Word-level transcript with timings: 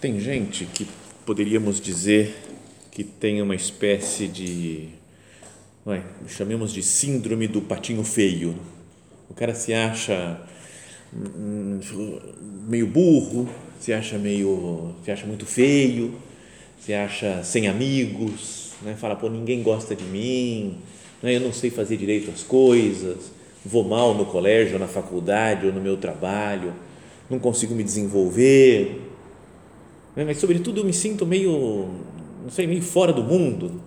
Tem 0.00 0.18
gente 0.18 0.64
que 0.64 0.86
poderíamos 1.26 1.78
dizer 1.78 2.34
que 2.90 3.04
tem 3.04 3.42
uma 3.42 3.54
espécie 3.54 4.26
de 4.26 4.88
Ué, 5.86 6.02
chamemos 6.26 6.72
de 6.72 6.82
síndrome 6.82 7.46
do 7.46 7.60
patinho 7.60 8.02
feio. 8.02 8.54
O 9.28 9.34
cara 9.34 9.54
se 9.54 9.74
acha 9.74 10.40
hum, 11.14 11.80
meio 12.66 12.86
burro, 12.86 13.46
se 13.78 13.92
acha 13.92 14.16
meio, 14.16 14.94
se 15.04 15.10
acha 15.10 15.26
muito 15.26 15.44
feio, 15.44 16.14
se 16.80 16.94
acha 16.94 17.44
sem 17.44 17.68
amigos, 17.68 18.70
né? 18.80 18.96
fala, 18.98 19.14
pô, 19.14 19.28
ninguém 19.28 19.62
gosta 19.62 19.94
de 19.94 20.04
mim, 20.04 20.78
né? 21.22 21.36
eu 21.36 21.40
não 21.40 21.52
sei 21.52 21.68
fazer 21.68 21.98
direito 21.98 22.30
as 22.30 22.42
coisas, 22.42 23.30
vou 23.66 23.84
mal 23.84 24.14
no 24.14 24.24
colégio, 24.24 24.78
na 24.78 24.88
faculdade 24.88 25.66
ou 25.66 25.74
no 25.74 25.80
meu 25.80 25.98
trabalho, 25.98 26.72
não 27.28 27.38
consigo 27.38 27.74
me 27.74 27.84
desenvolver, 27.84 29.09
né? 30.16 30.24
mas 30.24 30.38
sobretudo 30.38 30.80
eu 30.80 30.84
me 30.84 30.92
sinto 30.92 31.26
meio, 31.26 31.88
não 32.42 32.50
sei, 32.50 32.66
meio 32.66 32.82
fora 32.82 33.12
do 33.12 33.22
mundo, 33.22 33.80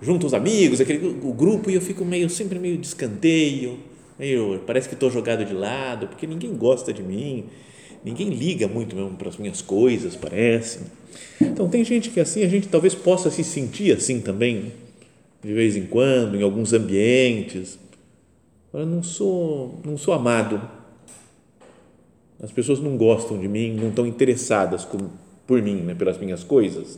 junto 0.00 0.26
os 0.26 0.34
amigos, 0.34 0.80
aquele 0.80 1.06
o 1.22 1.32
grupo 1.32 1.70
e 1.70 1.74
eu 1.74 1.80
fico 1.80 2.04
meio 2.04 2.28
sempre 2.28 2.58
meio 2.58 2.76
de 2.78 2.86
escanteio, 2.86 3.78
meio 4.18 4.60
parece 4.66 4.88
que 4.88 4.94
estou 4.94 5.10
jogado 5.10 5.44
de 5.44 5.52
lado 5.52 6.06
porque 6.06 6.26
ninguém 6.26 6.54
gosta 6.54 6.92
de 6.92 7.02
mim, 7.02 7.44
ninguém 8.04 8.30
liga 8.30 8.66
muito 8.66 8.96
mesmo 8.96 9.16
para 9.16 9.28
as 9.28 9.36
minhas 9.36 9.60
coisas, 9.60 10.16
parece. 10.16 10.80
Então 11.40 11.68
tem 11.68 11.84
gente 11.84 12.10
que 12.10 12.20
assim 12.20 12.42
a 12.42 12.48
gente 12.48 12.68
talvez 12.68 12.94
possa 12.94 13.30
se 13.30 13.44
sentir 13.44 13.92
assim 13.92 14.20
também 14.20 14.72
de 15.42 15.52
vez 15.52 15.76
em 15.76 15.86
quando 15.86 16.36
em 16.36 16.42
alguns 16.42 16.72
ambientes. 16.72 17.78
Eu 18.72 18.86
não 18.86 19.02
sou 19.02 19.80
não 19.84 19.96
sou 19.96 20.14
amado. 20.14 20.60
As 22.42 22.50
pessoas 22.50 22.80
não 22.80 22.96
gostam 22.96 23.38
de 23.38 23.46
mim, 23.46 23.74
não 23.74 23.90
estão 23.90 24.06
interessadas 24.06 24.82
com, 24.82 25.10
por 25.50 25.60
mim, 25.60 25.78
né, 25.78 25.96
pelas 25.96 26.16
minhas 26.16 26.44
coisas. 26.44 26.96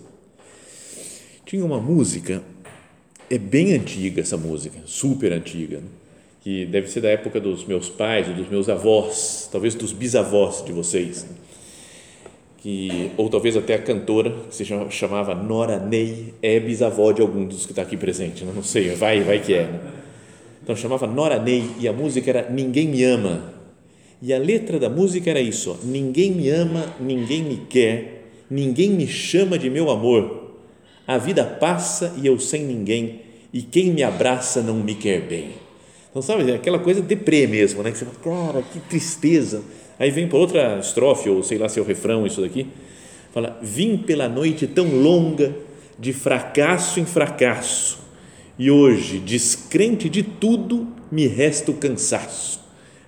Tinha 1.47 1.65
uma 1.65 1.81
música 1.81 2.43
é 3.31 3.39
bem 3.39 3.73
antiga 3.73 4.21
essa 4.21 4.37
música, 4.37 4.79
super 4.85 5.33
antiga, 5.33 5.79
né? 5.79 5.87
que 6.43 6.67
deve 6.67 6.87
ser 6.89 7.01
da 7.01 7.09
época 7.09 7.41
dos 7.41 7.65
meus 7.65 7.89
pais 7.89 8.29
ou 8.29 8.35
dos 8.35 8.51
meus 8.51 8.69
avós, 8.69 9.49
talvez 9.51 9.75
dos 9.75 9.95
bisavós 9.95 10.63
de 10.63 10.71
vocês, 10.71 11.23
né? 11.25 11.31
que 12.59 13.11
ou 13.17 13.31
talvez 13.31 13.57
até 13.57 13.73
a 13.73 13.79
cantora 13.79 14.31
que 14.51 14.55
se 14.55 14.67
chamava 14.91 15.35
Nora 15.35 15.79
Ney 15.79 16.35
é 16.43 16.61
bisavó 16.61 17.11
de 17.11 17.23
algum 17.23 17.47
dos 17.47 17.65
que 17.65 17.73
está 17.73 17.81
aqui 17.81 17.97
presente, 17.97 18.45
né? 18.45 18.53
não 18.55 18.63
sei, 18.63 18.91
vai, 18.91 19.23
vai 19.23 19.41
que 19.41 19.55
é. 19.55 19.63
Né? 19.63 19.81
Então 20.63 20.77
chamava 20.77 21.07
Nora 21.07 21.39
Ney 21.39 21.71
e 21.81 21.89
a 21.89 21.93
música 21.95 22.29
era 22.29 22.51
Ninguém 22.51 22.87
me 22.87 23.03
ama. 23.03 23.51
E 24.21 24.31
a 24.31 24.39
letra 24.39 24.79
da 24.79 24.91
música 24.91 25.31
era 25.31 25.41
isso: 25.41 25.71
ó, 25.73 25.77
ninguém 25.85 26.33
me 26.33 26.51
ama, 26.51 26.95
ninguém 27.01 27.43
me 27.43 27.57
quer, 27.69 28.22
ninguém 28.53 28.91
me 28.91 29.07
chama 29.07 29.59
de 29.59 29.69
meu 29.71 29.91
amor 29.91 30.43
a 31.07 31.19
vida 31.19 31.45
passa 31.45 32.15
e 32.17 32.27
eu 32.27 32.39
sem 32.39 32.65
ninguém, 32.65 33.21
e 33.53 33.61
quem 33.61 33.91
me 33.91 34.03
abraça 34.03 34.63
não 34.63 34.77
me 34.77 34.95
quer 34.95 35.21
bem. 35.21 35.51
Então, 36.11 36.23
sabe, 36.23 36.51
aquela 36.53 36.79
coisa 36.79 37.03
deprê 37.03 37.47
mesmo, 37.47 37.83
né? 37.83 37.91
Que 37.91 37.99
você 37.99 38.05
fala, 38.05 38.53
cara, 38.53 38.63
que 38.73 38.79
tristeza. 38.81 39.63
Aí 39.99 40.11
vem 40.11 40.29
para 40.29 40.39
outra 40.39 40.79
estrofe, 40.79 41.29
ou 41.29 41.43
sei 41.43 41.59
lá 41.59 41.69
se 41.69 41.79
é 41.79 41.83
o 41.83 41.85
refrão, 41.85 42.27
isso 42.27 42.41
daqui, 42.41 42.67
fala: 43.33 43.59
Vim 43.63 43.97
pela 43.97 44.29
noite 44.29 44.67
tão 44.67 44.87
longa, 45.03 45.55
de 45.99 46.13
fracasso 46.13 47.01
em 47.01 47.05
fracasso, 47.05 47.99
e 48.59 48.71
hoje, 48.71 49.19
descrente 49.19 50.09
de 50.09 50.23
tudo, 50.23 50.87
me 51.11 51.27
resta 51.27 51.71
o 51.71 51.75
cansaço. 51.75 52.61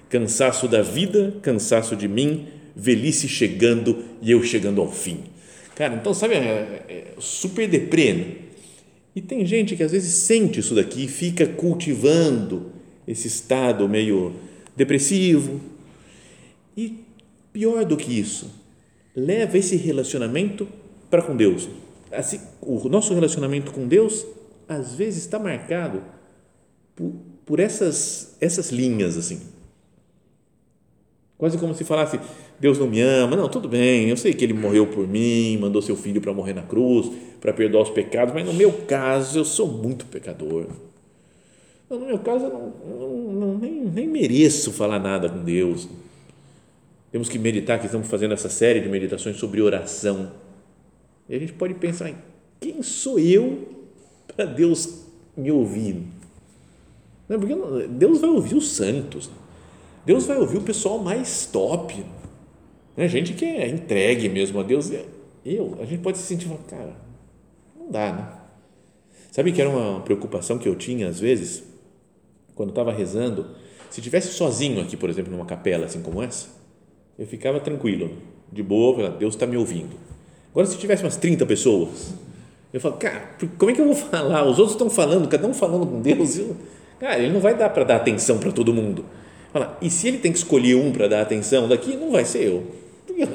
Cansaço 0.09 0.69
da 0.69 0.83
vida, 0.83 1.34
cansaço 1.43 1.97
de 1.97 2.06
mim, 2.06 2.47
velhice 2.75 3.28
chegando 3.28 4.04
e 4.21 4.31
eu 4.31 4.43
chegando 4.43 4.81
ao 4.81 4.91
fim. 4.91 5.34
Cara, 5.75 5.95
então, 5.95 6.15
sabe, 6.15 6.35
é, 6.35 6.85
é 6.89 7.15
super 7.19 7.69
deprê. 7.69 8.12
Né? 8.12 8.35
E 9.17 9.21
tem 9.21 9.45
gente 9.45 9.77
que 9.77 9.83
às 9.83 9.93
vezes 9.93 10.12
sente 10.12 10.61
isso 10.61 10.75
daqui 10.75 11.05
e 11.05 11.09
fica 11.09 11.47
cultivando 11.47 12.73
esse 13.07 13.29
estado 13.29 13.89
meio 13.89 14.34
depressivo. 14.77 15.61
E 16.77 17.05
pior 17.53 17.84
do 17.84 17.97
que 17.97 18.19
isso, 18.19 18.51
leva 19.15 19.57
esse 19.57 19.77
relacionamento 19.77 20.67
para 21.09 21.23
com 21.23 21.37
Deus. 21.37 21.69
Assim, 22.11 22.41
o 22.61 22.89
nosso 22.89 23.15
relacionamento 23.15 23.73
com 23.73 23.87
Deus 23.87 24.27
às 24.69 24.95
vezes 24.95 25.25
está 25.25 25.39
marcado 25.39 26.03
por, 26.97 27.13
por 27.45 27.61
essas, 27.61 28.37
essas 28.41 28.71
linhas 28.71 29.17
assim. 29.17 29.41
Quase 31.37 31.59
como 31.59 31.75
se 31.75 31.84
falasse, 31.84 32.19
Deus 32.59 32.78
não 32.78 32.87
me 32.87 33.00
ama. 33.00 33.37
Não, 33.37 33.48
tudo 33.48 33.69
bem, 33.69 34.09
eu 34.09 34.16
sei 34.16 34.32
que 34.32 34.44
Ele 34.44 34.54
morreu 34.54 34.87
por 34.87 35.06
mim, 35.06 35.59
mandou 35.59 35.82
seu 35.82 35.97
filho 35.97 36.20
para 36.20 36.32
morrer 36.32 36.54
na 36.54 36.62
cruz, 36.62 37.10
para 37.41 37.53
perdoar 37.53 37.82
os 37.82 37.91
pecados, 37.91 38.32
mas 38.32 38.44
no 38.44 38.53
meu 38.53 38.72
caso 38.87 39.38
eu 39.38 39.44
sou 39.44 39.66
muito 39.66 40.06
pecador. 40.06 40.66
No 41.88 42.00
meu 42.00 42.19
caso, 42.19 42.47
eu 42.47 42.50
não, 42.50 43.32
não, 43.32 43.59
nem, 43.59 43.84
nem 43.84 44.09
mereço 44.09 44.72
falar 44.72 44.98
nada 44.98 45.28
com 45.28 45.44
Deus. 45.44 45.88
Temos 47.12 47.28
que 47.28 47.38
meditar, 47.38 47.78
que 47.78 47.87
estamos 47.87 48.09
fazendo 48.09 48.34
essa 48.34 48.48
série 48.48 48.81
de 48.81 48.88
meditações 48.88 49.36
sobre 49.36 49.60
oração. 49.60 50.32
E 51.28 51.36
a 51.36 51.38
gente 51.38 51.53
pode 51.53 51.75
pensar 51.75 52.10
em 52.10 52.16
quem 52.60 52.82
sou 52.82 53.19
eu 53.19 53.69
para 54.34 54.44
Deus 54.44 55.04
me 55.36 55.50
ouvir? 55.50 56.03
Porque 57.28 57.54
Deus 57.88 58.21
vai 58.21 58.31
ouvir 58.31 58.54
os 58.56 58.71
santos. 58.72 59.31
Deus 60.04 60.26
vai 60.26 60.38
ouvir 60.38 60.59
o 60.59 60.62
pessoal 60.62 60.98
mais 60.98 61.47
top. 61.47 62.04
Né? 62.97 63.09
Gente 63.09 63.32
que 63.32 63.44
é 63.44 63.69
entregue 63.69 64.28
mesmo 64.28 64.60
a 64.60 64.62
Deus. 64.62 64.91
Eu, 65.44 65.77
a 65.81 65.84
gente 65.84 66.03
pode 66.03 66.19
se 66.19 66.25
sentir, 66.25 66.49
cara, 66.69 66.97
não 67.78 67.91
dá, 67.91 68.12
né? 68.12 68.28
Sabe 69.31 69.53
que 69.53 69.60
era 69.60 69.69
uma 69.69 70.00
preocupação 70.00 70.59
que 70.59 70.69
eu 70.69 70.77
tinha 70.77 71.09
às 71.09 71.19
vezes, 71.19 71.65
quando 72.54 72.71
estava 72.71 72.93
rezando, 72.93 73.47
se 73.91 74.00
tivesse 74.00 74.28
sozinho 74.33 74.81
aqui, 74.81 74.97
por 74.97 75.10
exemplo, 75.10 75.33
numa 75.33 75.44
capela 75.44 75.87
assim 75.87 76.00
como 76.00 76.22
essa, 76.22 76.49
eu 77.19 77.27
ficava 77.27 77.60
tranquilo, 77.60 78.10
de 78.53 78.62
boa, 78.62 79.10
Deus 79.10 79.34
está 79.34 79.47
me 79.47 79.56
ouvindo. 79.56 79.97
Agora, 80.51 80.66
se 80.66 80.78
tivesse 80.78 81.03
umas 81.03 81.16
30 81.16 81.45
pessoas, 81.47 82.15
eu 82.72 82.80
falo, 82.80 82.97
cara, 82.97 83.36
como 83.59 83.71
é 83.71 83.74
que 83.74 83.80
eu 83.80 83.86
vou 83.86 83.95
falar? 83.97 84.45
Os 84.45 84.59
outros 84.59 84.72
estão 84.72 84.89
falando, 84.89 85.28
cada 85.28 85.47
um 85.47 85.54
falando 85.54 85.86
com 85.86 86.01
Deus. 86.01 86.39
Eu, 86.39 86.57
cara, 86.98 87.19
ele 87.19 87.33
não 87.33 87.41
vai 87.41 87.57
dar 87.57 87.71
para 87.71 87.84
dar 87.84 87.97
atenção 87.97 88.39
para 88.39 88.53
todo 88.53 88.72
mundo. 88.72 89.04
Fala, 89.53 89.77
e 89.83 89.91
se 89.91 90.09
ele 90.09 90.19
tem 90.19 90.33
que 90.33 90.39
escolher 90.39 90.74
um 90.77 90.91
para 90.91 91.07
dar 91.07 91.22
atenção 91.22 91.69
daqui, 91.69 91.97
não 91.97 92.13
vai 92.13 92.24
ser 92.24 92.48
eu. 92.48 92.84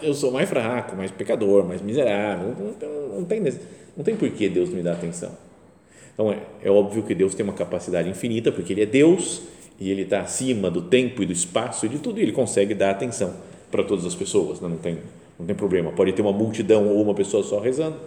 Eu 0.03 0.13
sou 0.13 0.31
mais 0.31 0.49
fraco, 0.49 0.95
mais 0.95 1.11
pecador, 1.11 1.65
mais 1.65 1.81
miserável. 1.81 2.55
Não, 2.57 3.17
não, 3.17 3.25
tem, 3.25 3.41
não 3.95 4.03
tem 4.03 4.15
por 4.15 4.29
que 4.29 4.49
Deus 4.49 4.69
me 4.69 4.81
dar 4.81 4.93
atenção. 4.93 5.31
Então, 6.13 6.31
é, 6.31 6.39
é 6.63 6.69
óbvio 6.69 7.03
que 7.03 7.15
Deus 7.15 7.33
tem 7.33 7.43
uma 7.43 7.53
capacidade 7.53 8.09
infinita, 8.09 8.51
porque 8.51 8.73
Ele 8.73 8.81
é 8.81 8.85
Deus 8.85 9.43
e 9.79 9.89
Ele 9.89 10.01
está 10.01 10.21
acima 10.21 10.69
do 10.69 10.81
tempo 10.81 11.23
e 11.23 11.25
do 11.25 11.31
espaço 11.31 11.85
e 11.85 11.89
de 11.89 11.99
tudo, 11.99 12.19
e 12.19 12.23
Ele 12.23 12.31
consegue 12.31 12.73
dar 12.73 12.91
atenção 12.91 13.33
para 13.71 13.83
todas 13.83 14.05
as 14.05 14.15
pessoas, 14.15 14.59
né? 14.59 14.67
não, 14.67 14.77
tem, 14.77 14.97
não 15.39 15.45
tem 15.45 15.55
problema. 15.55 15.91
Pode 15.91 16.11
ter 16.11 16.21
uma 16.21 16.33
multidão 16.33 16.87
ou 16.89 17.01
uma 17.01 17.13
pessoa 17.13 17.43
só 17.43 17.59
rezando, 17.59 17.97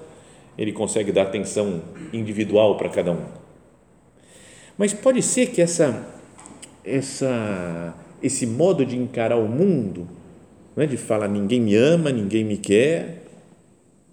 Ele 0.59 0.73
consegue 0.73 1.11
dar 1.11 1.23
atenção 1.23 1.81
individual 2.13 2.77
para 2.77 2.89
cada 2.89 3.13
um. 3.13 3.25
Mas 4.77 4.93
pode 4.93 5.23
ser 5.23 5.47
que 5.51 5.63
essa, 5.63 6.07
essa 6.85 7.95
esse 8.23 8.47
modo 8.47 8.87
de 8.87 8.97
encarar 8.97 9.37
o 9.37 9.49
mundo, 9.49 10.07
né, 10.77 10.87
de 10.87 10.97
falar 10.97 11.29
ninguém 11.29 11.61
me 11.61 11.75
ama, 11.75 12.11
ninguém 12.11 12.45
me 12.45 12.57
quer, 12.57 13.25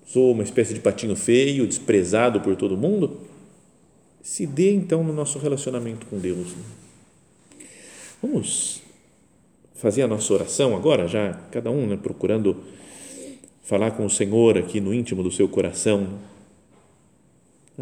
sou 0.05 0.31
uma 0.31 0.43
espécie 0.43 0.73
de 0.73 0.79
patinho 0.79 1.15
feio, 1.15 1.67
desprezado 1.67 2.41
por 2.41 2.55
todo 2.55 2.77
mundo, 2.77 3.21
se 4.21 4.45
dê 4.45 4.73
então 4.73 5.03
no 5.03 5.13
nosso 5.13 5.39
relacionamento 5.39 6.05
com 6.07 6.17
Deus. 6.17 6.53
Vamos 8.21 8.81
fazer 9.75 10.01
a 10.01 10.07
nossa 10.07 10.33
oração 10.33 10.75
agora, 10.75 11.07
já 11.07 11.33
cada 11.51 11.71
um 11.71 11.87
né, 11.87 11.97
procurando 11.97 12.57
falar 13.63 13.91
com 13.91 14.05
o 14.05 14.09
Senhor 14.09 14.57
aqui 14.57 14.81
no 14.81 14.93
íntimo 14.93 15.23
do 15.23 15.31
seu 15.31 15.47
coração. 15.47 16.07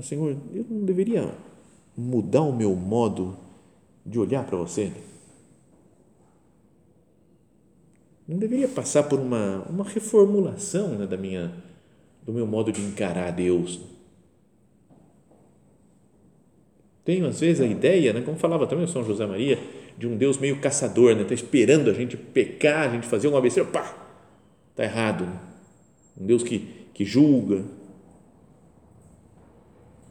Senhor, 0.04 0.36
eu 0.54 0.66
não 0.70 0.86
deveria 0.86 1.34
mudar 1.98 2.42
o 2.42 2.56
meu 2.56 2.76
modo 2.76 3.36
de 4.06 4.20
olhar 4.20 4.46
para 4.46 4.58
você? 4.58 4.92
Não 8.28 8.38
deveria 8.38 8.68
passar 8.68 9.04
por 9.04 9.20
uma, 9.20 9.64
uma 9.70 9.86
reformulação 9.86 10.90
né, 10.90 11.08
da 11.08 11.16
minha, 11.16 11.54
do 12.24 12.34
meu 12.34 12.46
modo 12.46 12.72
de 12.72 12.82
encarar 12.82 13.32
Deus? 13.32 13.80
Tenho, 17.06 17.26
às 17.26 17.40
vezes, 17.40 17.62
a 17.62 17.66
ideia, 17.66 18.12
né, 18.12 18.20
como 18.20 18.38
falava 18.38 18.68
também 18.68 18.84
o 18.84 18.88
São 18.88 19.02
José 19.02 19.26
Maria, 19.26 19.58
de 19.98 20.06
um 20.06 20.18
Deus 20.18 20.38
meio 20.38 20.60
caçador, 20.60 21.16
né, 21.16 21.22
está 21.22 21.34
esperando 21.34 21.90
a 21.90 21.94
gente 21.94 22.18
pecar, 22.18 22.90
a 22.90 22.92
gente 22.92 23.08
fazer 23.08 23.30
uma 23.30 23.40
besteira, 23.40 23.70
pá, 23.70 23.96
está 24.72 24.84
errado. 24.84 25.24
Né? 25.24 25.40
Um 26.20 26.26
Deus 26.26 26.44
que, 26.44 26.68
que 26.94 27.06
julga. 27.06 27.64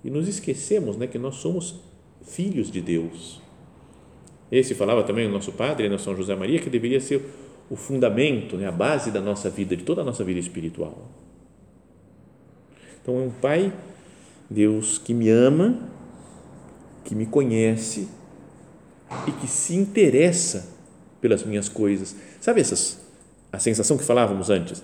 E 0.02 0.08
nos 0.08 0.26
esquecemos 0.26 0.96
né, 0.96 1.06
que 1.06 1.18
nós 1.18 1.34
somos 1.34 1.74
filhos 2.22 2.70
de 2.70 2.80
Deus. 2.80 3.42
Esse 4.50 4.74
falava 4.74 5.02
também 5.02 5.26
o 5.26 5.30
nosso 5.30 5.52
padre, 5.52 5.90
né, 5.90 5.98
São 5.98 6.16
José 6.16 6.34
Maria, 6.34 6.60
que 6.60 6.70
deveria 6.70 7.00
ser 7.00 7.20
o 7.70 7.76
fundamento, 7.76 8.56
né, 8.56 8.66
a 8.66 8.72
base 8.72 9.10
da 9.10 9.20
nossa 9.20 9.50
vida, 9.50 9.76
de 9.76 9.84
toda 9.84 10.02
a 10.02 10.04
nossa 10.04 10.22
vida 10.22 10.38
espiritual. 10.38 11.10
Então 13.02 13.18
é 13.18 13.22
um 13.22 13.30
Pai, 13.30 13.72
Deus 14.50 14.98
que 14.98 15.12
me 15.12 15.28
ama 15.28 15.96
que 17.06 17.14
me 17.14 17.24
conhece 17.24 18.08
e 19.26 19.30
que 19.30 19.46
se 19.46 19.74
interessa 19.74 20.68
pelas 21.20 21.44
minhas 21.44 21.68
coisas. 21.68 22.16
Sabe 22.40 22.60
essas 22.60 23.00
a 23.52 23.58
sensação 23.58 23.96
que 23.96 24.04
falávamos 24.04 24.50
antes? 24.50 24.82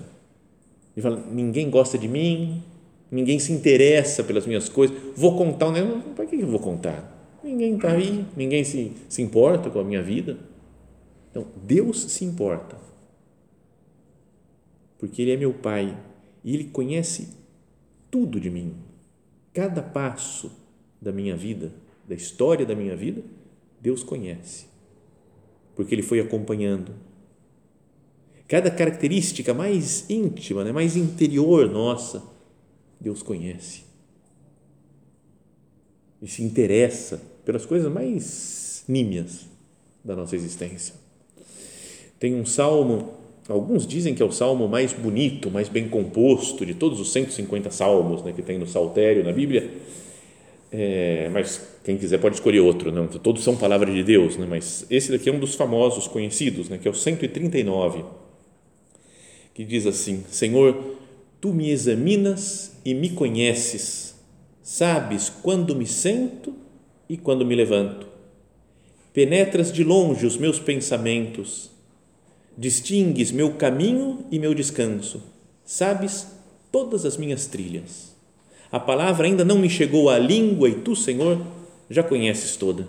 De 0.95 1.03
falar, 1.03 1.21
ninguém 1.31 1.69
gosta 1.69 1.99
de 1.99 2.07
mim, 2.07 2.63
ninguém 3.11 3.39
se 3.39 3.53
interessa 3.53 4.23
pelas 4.23 4.47
minhas 4.47 4.69
coisas. 4.69 4.97
Vou 5.17 5.37
contar 5.37 5.69
um 5.69 5.73
negócio, 5.73 6.01
para 6.15 6.25
que 6.27 6.37
eu 6.37 6.47
vou 6.47 6.61
contar? 6.61 7.19
Ninguém 7.43 7.75
está 7.75 7.91
aí, 7.91 8.25
ninguém 8.37 8.63
se, 8.63 8.93
se 9.09 9.21
importa 9.21 9.69
com 9.69 9.81
a 9.81 9.85
minha 9.85 10.01
vida. 10.01 10.39
Então, 11.33 11.49
Deus 11.65 12.05
se 12.13 12.25
importa. 12.25 12.79
Porque 14.99 15.21
Ele 15.21 15.33
é 15.33 15.37
meu 15.37 15.53
Pai 15.53 16.01
e 16.45 16.55
Ele 16.55 16.69
conhece 16.69 17.31
tudo 18.09 18.39
de 18.39 18.49
mim, 18.49 18.77
cada 19.53 19.83
passo 19.83 20.53
da 21.01 21.11
minha 21.11 21.37
vida 21.37 21.73
da 22.07 22.15
história 22.15 22.67
da 22.67 22.75
minha 22.75 22.97
vida, 22.97 23.23
Deus 23.81 24.03
conhece, 24.03 24.67
porque 25.75 25.95
Ele 25.95 26.03
foi 26.03 26.21
acompanhando. 26.21 26.95
Cada 28.47 28.71
característica 28.71 29.55
mais 29.55 30.09
íntima, 30.11 30.63
né, 30.63 30.73
mais 30.73 30.97
interior 30.97 31.71
nossa, 31.71 32.23
Deus 33.01 33.23
conhece. 33.23 33.85
E 36.21 36.29
se 36.29 36.43
interessa 36.43 37.21
pelas 37.45 37.65
coisas 37.65 37.91
mais 37.91 38.85
nímias 38.87 39.47
da 40.05 40.15
nossa 40.15 40.37
existência. 40.37 40.95
Tem 42.23 42.37
um 42.37 42.47
salmo, 42.47 43.15
alguns 43.49 43.85
dizem 43.85 44.15
que 44.15 44.23
é 44.23 44.25
o 44.25 44.31
salmo 44.31 44.69
mais 44.69 44.93
bonito, 44.93 45.51
mais 45.51 45.69
bem 45.69 45.89
composto 45.89 46.65
de 46.65 46.73
todos 46.73 47.01
os 47.01 47.11
150 47.11 47.69
salmos 47.73 48.23
né, 48.23 48.33
que 48.33 48.43
tem 48.43 48.59
no 48.59 48.67
Saltério, 48.69 49.25
na 49.25 49.33
Bíblia, 49.33 49.69
é, 50.71 51.29
mas 51.33 51.61
quem 51.83 51.99
quiser 51.99 52.21
pode 52.21 52.37
escolher 52.37 52.61
outro, 52.61 52.93
não? 52.93 53.09
todos 53.09 53.43
são 53.43 53.57
palavras 53.57 53.93
de 53.93 54.05
Deus, 54.05 54.37
né? 54.37 54.47
mas 54.49 54.87
esse 54.89 55.11
daqui 55.11 55.31
é 55.31 55.33
um 55.33 55.41
dos 55.41 55.57
famosos 55.57 56.07
conhecidos, 56.07 56.69
né? 56.69 56.79
que 56.79 56.87
é 56.87 56.91
o 56.93 56.95
139, 56.95 58.05
que 59.53 59.65
diz 59.65 59.85
assim: 59.85 60.23
Senhor, 60.29 60.81
tu 61.41 61.53
me 61.53 61.71
examinas 61.73 62.77
e 62.85 62.95
me 62.95 63.11
conheces, 63.11 64.15
sabes 64.63 65.29
quando 65.29 65.75
me 65.75 65.89
sento 65.89 66.55
e 67.09 67.17
quando 67.17 67.45
me 67.45 67.57
levanto, 67.57 68.07
penetras 69.13 69.73
de 69.73 69.83
longe 69.83 70.25
os 70.25 70.37
meus 70.37 70.61
pensamentos, 70.61 71.72
distingues 72.57 73.31
meu 73.31 73.55
caminho 73.55 74.25
e 74.31 74.39
meu 74.39 74.55
descanso, 74.55 75.23
sabes 75.65 76.27
todas 76.71 77.05
as 77.05 77.17
minhas 77.17 77.47
trilhas 77.47 78.13
a 78.73 78.81
palavra 78.81 79.27
ainda 79.27 79.45
não 79.45 79.59
me 79.59 79.69
chegou 79.69 80.09
à 80.09 80.19
língua 80.19 80.67
e 80.67 80.77
tu, 80.77 80.97
Senhor, 80.97 81.39
já 81.91 82.03
conheces 82.03 82.57
toda. 82.57 82.89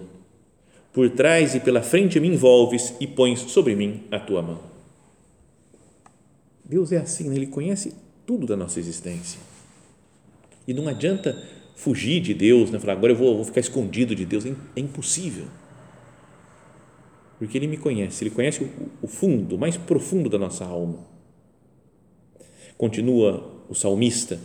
Por 0.94 1.10
trás 1.10 1.56
e 1.56 1.60
pela 1.60 1.82
frente 1.82 2.22
me 2.22 2.30
envolves 2.30 2.94
e 3.02 3.06
pões 3.06 3.40
sobre 3.40 3.76
mim 3.76 4.04
a 4.10 4.18
tua 4.18 4.42
mão. 4.42 4.62
Deus 6.64 6.94
é 6.94 6.98
assim, 6.98 7.30
né? 7.30 7.36
ele 7.36 7.48
conhece 7.48 7.94
tudo 8.26 8.48
da 8.48 8.56
nossa 8.56 8.80
existência. 8.80 9.42
E 10.66 10.74
não 10.74 10.88
adianta 10.88 11.38
fugir 11.76 12.22
de 12.22 12.34
Deus, 12.34 12.72
né? 12.72 12.80
falar 12.80 12.94
agora 12.94 13.12
eu 13.12 13.18
vou, 13.18 13.36
vou 13.36 13.44
ficar 13.44 13.60
escondido 13.60 14.16
de 14.16 14.24
Deus, 14.24 14.46
é 14.46 14.80
impossível. 14.80 15.48
Porque 17.44 17.58
Ele 17.58 17.68
me 17.68 17.78
conhece, 17.78 18.24
Ele 18.24 18.32
conhece 18.32 18.64
o, 18.64 18.70
o 19.02 19.08
fundo, 19.08 19.56
o 19.56 19.60
mais 19.60 19.78
profundo 19.78 20.30
da 20.30 20.38
nossa 20.38 20.66
alma. 20.66 21.00
Continua 22.78 23.44
o 23.70 23.76
salmista 23.76 24.40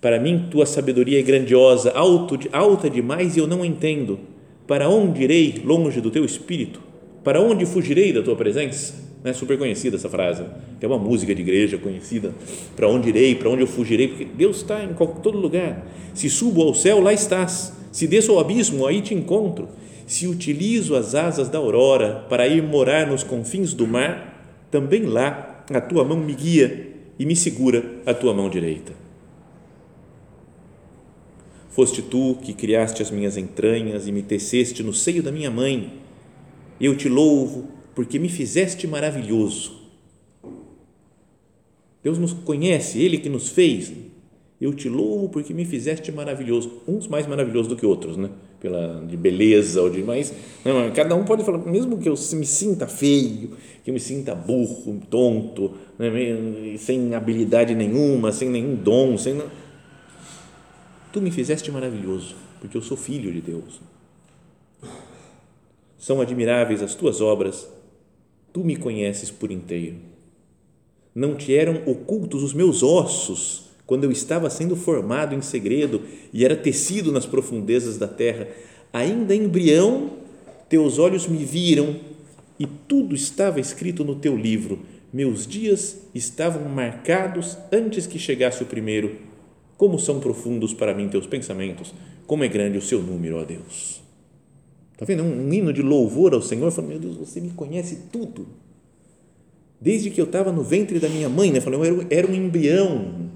para 0.00 0.18
mim, 0.18 0.46
tua 0.50 0.64
sabedoria 0.64 1.18
é 1.18 1.22
grandiosa, 1.22 1.90
alto, 1.90 2.38
alta 2.52 2.88
demais 2.88 3.36
e 3.36 3.40
eu 3.40 3.46
não 3.46 3.62
entendo. 3.62 4.18
Para 4.66 4.88
onde 4.88 5.22
irei 5.22 5.60
longe 5.62 6.00
do 6.00 6.10
teu 6.10 6.24
espírito? 6.24 6.80
Para 7.22 7.40
onde 7.40 7.66
fugirei 7.66 8.10
da 8.10 8.22
tua 8.22 8.34
presença? 8.34 8.94
É 9.22 9.34
super 9.34 9.58
conhecida 9.58 9.96
essa 9.96 10.08
frase. 10.08 10.42
É 10.80 10.86
uma 10.86 10.96
música 10.96 11.34
de 11.34 11.42
igreja 11.42 11.76
conhecida. 11.76 12.32
Para 12.74 12.88
onde 12.88 13.10
irei? 13.10 13.34
Para 13.34 13.50
onde 13.50 13.60
eu 13.60 13.66
fugirei? 13.66 14.08
Porque 14.08 14.24
Deus 14.24 14.58
está 14.58 14.82
em 14.82 14.94
todo 14.94 15.36
lugar. 15.36 15.86
Se 16.14 16.30
subo 16.30 16.62
ao 16.62 16.74
céu, 16.74 17.00
lá 17.00 17.12
estás. 17.12 17.74
Se 17.92 18.06
desço 18.06 18.32
ao 18.32 18.40
abismo, 18.40 18.86
aí 18.86 19.02
te 19.02 19.12
encontro. 19.12 19.68
Se 20.10 20.26
utilizo 20.26 20.96
as 20.96 21.14
asas 21.14 21.48
da 21.48 21.58
aurora 21.58 22.26
para 22.28 22.48
ir 22.48 22.64
morar 22.64 23.06
nos 23.06 23.22
confins 23.22 23.72
do 23.72 23.86
mar, 23.86 24.66
também 24.68 25.04
lá 25.04 25.64
a 25.72 25.80
tua 25.80 26.02
mão 26.02 26.16
me 26.16 26.34
guia 26.34 26.96
e 27.16 27.24
me 27.24 27.36
segura 27.36 28.02
a 28.04 28.12
tua 28.12 28.34
mão 28.34 28.50
direita. 28.50 28.92
Foste 31.68 32.02
tu 32.02 32.36
que 32.42 32.52
criaste 32.52 33.00
as 33.00 33.08
minhas 33.12 33.36
entranhas 33.36 34.08
e 34.08 34.10
me 34.10 34.20
teceste 34.20 34.82
no 34.82 34.92
seio 34.92 35.22
da 35.22 35.30
minha 35.30 35.48
mãe. 35.48 36.00
Eu 36.80 36.96
te 36.96 37.08
louvo 37.08 37.68
porque 37.94 38.18
me 38.18 38.28
fizeste 38.28 38.88
maravilhoso. 38.88 39.80
Deus 42.02 42.18
nos 42.18 42.32
conhece, 42.32 43.00
Ele 43.00 43.18
que 43.18 43.28
nos 43.28 43.50
fez. 43.50 43.92
Eu 44.60 44.74
te 44.74 44.88
louvo 44.88 45.28
porque 45.28 45.54
me 45.54 45.64
fizeste 45.64 46.10
maravilhoso. 46.10 46.82
Uns 46.88 47.06
mais 47.06 47.28
maravilhosos 47.28 47.68
do 47.68 47.76
que 47.76 47.86
outros, 47.86 48.16
né? 48.16 48.28
Pela, 48.60 49.02
de 49.06 49.16
beleza 49.16 49.80
ou 49.80 49.88
de 49.88 50.02
mais. 50.02 50.32
Não, 50.64 50.90
cada 50.92 51.14
um 51.14 51.24
pode 51.24 51.42
falar, 51.44 51.58
mesmo 51.58 51.96
que 51.98 52.08
eu 52.08 52.14
me 52.34 52.44
sinta 52.44 52.86
feio, 52.86 53.52
que 53.82 53.90
eu 53.90 53.94
me 53.94 54.00
sinta 54.00 54.34
burro, 54.34 55.00
tonto, 55.08 55.72
né? 55.98 56.10
sem 56.78 57.14
habilidade 57.14 57.74
nenhuma, 57.74 58.32
sem 58.32 58.50
nenhum 58.50 58.74
dom, 58.74 59.16
sem 59.16 59.40
Tu 61.10 61.20
me 61.20 61.30
fizeste 61.30 61.70
maravilhoso, 61.72 62.36
porque 62.60 62.76
eu 62.76 62.82
sou 62.82 62.96
filho 62.96 63.32
de 63.32 63.40
Deus. 63.40 63.80
São 65.98 66.20
admiráveis 66.20 66.82
as 66.82 66.94
tuas 66.94 67.20
obras, 67.20 67.68
tu 68.52 68.62
me 68.62 68.76
conheces 68.76 69.30
por 69.30 69.50
inteiro. 69.50 69.96
Não 71.14 71.34
te 71.34 71.54
eram 71.54 71.82
ocultos 71.86 72.42
os 72.42 72.52
meus 72.52 72.82
ossos 72.82 73.69
quando 73.90 74.04
eu 74.04 74.12
estava 74.12 74.48
sendo 74.48 74.76
formado 74.76 75.34
em 75.34 75.42
segredo 75.42 76.02
e 76.32 76.44
era 76.44 76.54
tecido 76.54 77.10
nas 77.10 77.26
profundezas 77.26 77.98
da 77.98 78.06
terra. 78.06 78.46
Ainda 78.92 79.34
embrião, 79.34 80.10
teus 80.68 80.96
olhos 80.96 81.26
me 81.26 81.44
viram 81.44 81.96
e 82.56 82.66
tudo 82.66 83.16
estava 83.16 83.58
escrito 83.58 84.04
no 84.04 84.14
teu 84.14 84.36
livro. 84.36 84.78
Meus 85.12 85.44
dias 85.44 86.02
estavam 86.14 86.68
marcados 86.68 87.58
antes 87.72 88.06
que 88.06 88.16
chegasse 88.16 88.62
o 88.62 88.66
primeiro 88.66 89.16
como 89.76 89.98
são 89.98 90.20
profundos 90.20 90.72
para 90.72 90.94
mim 90.94 91.08
teus 91.08 91.26
pensamentos, 91.26 91.92
como 92.28 92.44
é 92.44 92.48
grande 92.48 92.78
o 92.78 92.82
seu 92.82 93.02
número, 93.02 93.38
ó 93.38 93.44
Deus. 93.44 94.00
Está 94.92 95.04
vendo? 95.04 95.24
Um, 95.24 95.48
um 95.48 95.52
hino 95.52 95.72
de 95.72 95.82
louvor 95.82 96.32
ao 96.32 96.42
Senhor, 96.42 96.70
falando, 96.70 96.90
meu 96.90 97.00
Deus, 97.00 97.16
você 97.16 97.40
me 97.40 97.50
conhece 97.50 98.04
tudo. 98.12 98.46
Desde 99.80 100.10
que 100.10 100.20
eu 100.20 100.26
estava 100.26 100.52
no 100.52 100.62
ventre 100.62 101.00
da 101.00 101.08
minha 101.08 101.28
mãe, 101.28 101.50
né? 101.50 101.60
Falando, 101.60 101.84
eu 101.84 102.02
era, 102.02 102.06
era 102.14 102.30
um 102.30 102.34
embrião. 102.34 103.30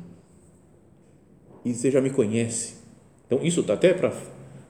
E 1.64 1.74
você 1.74 1.90
já 1.90 2.00
me 2.00 2.10
conhece. 2.10 2.74
Então, 3.26 3.40
isso 3.42 3.60
está 3.60 3.74
até 3.74 3.94
para 3.94 4.12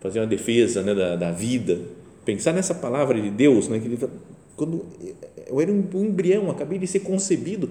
fazer 0.00 0.20
uma 0.20 0.26
defesa 0.26 0.82
né, 0.82 0.94
da, 0.94 1.16
da 1.16 1.32
vida. 1.32 1.80
Pensar 2.24 2.52
nessa 2.52 2.74
palavra 2.74 3.20
de 3.20 3.30
Deus, 3.30 3.68
né? 3.68 3.78
Que 3.78 3.86
ele, 3.86 3.98
quando 4.56 4.84
eu 5.46 5.60
era 5.60 5.72
um 5.72 6.04
embrião, 6.04 6.50
acabei 6.50 6.78
de 6.78 6.86
ser 6.86 7.00
concebido 7.00 7.70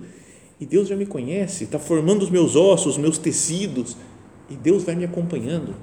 E 0.60 0.66
Deus 0.66 0.88
já 0.88 0.96
me 0.96 1.06
conhece, 1.06 1.64
está 1.64 1.80
formando 1.80 2.24
os 2.24 2.30
meus 2.30 2.56
ossos, 2.56 2.94
os 2.94 2.98
meus 2.98 3.18
tecidos, 3.18 3.98
e 4.50 4.56
Deus 4.56 4.84
vai 4.84 4.96
me 4.96 5.06
acompanhando. 5.06 5.76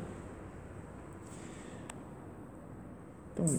Então, 3.32 3.58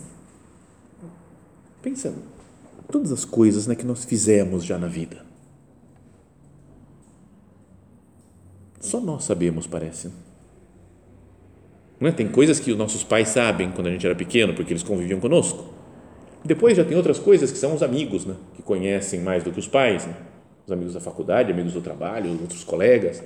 pensa 1.81 2.13
todas 2.91 3.11
as 3.11 3.25
coisas 3.25 3.67
né, 3.67 3.75
que 3.75 3.85
nós 3.85 4.05
fizemos 4.05 4.63
já 4.63 4.77
na 4.77 4.87
vida. 4.87 5.30
Só 8.81 8.99
nós 8.99 9.23
sabemos, 9.25 9.67
parece. 9.67 10.09
Não 11.99 12.09
é? 12.09 12.11
Tem 12.11 12.27
coisas 12.27 12.59
que 12.59 12.71
os 12.71 12.77
nossos 12.77 13.03
pais 13.03 13.29
sabem 13.29 13.71
quando 13.71 13.87
a 13.87 13.91
gente 13.91 14.03
era 14.03 14.15
pequeno, 14.15 14.55
porque 14.55 14.73
eles 14.73 14.81
conviviam 14.81 15.19
conosco. 15.19 15.65
Depois 16.43 16.75
já 16.75 16.83
tem 16.83 16.97
outras 16.97 17.19
coisas 17.19 17.51
que 17.51 17.59
são 17.59 17.75
os 17.75 17.83
amigos, 17.83 18.25
né? 18.25 18.35
que 18.55 18.63
conhecem 18.63 19.21
mais 19.21 19.43
do 19.43 19.51
que 19.51 19.59
os 19.59 19.67
pais. 19.67 20.07
Né? 20.07 20.15
Os 20.65 20.73
amigos 20.73 20.95
da 20.95 20.99
faculdade, 20.99 21.51
amigos 21.51 21.73
do 21.73 21.81
trabalho, 21.81 22.31
outros 22.41 22.63
colegas. 22.63 23.23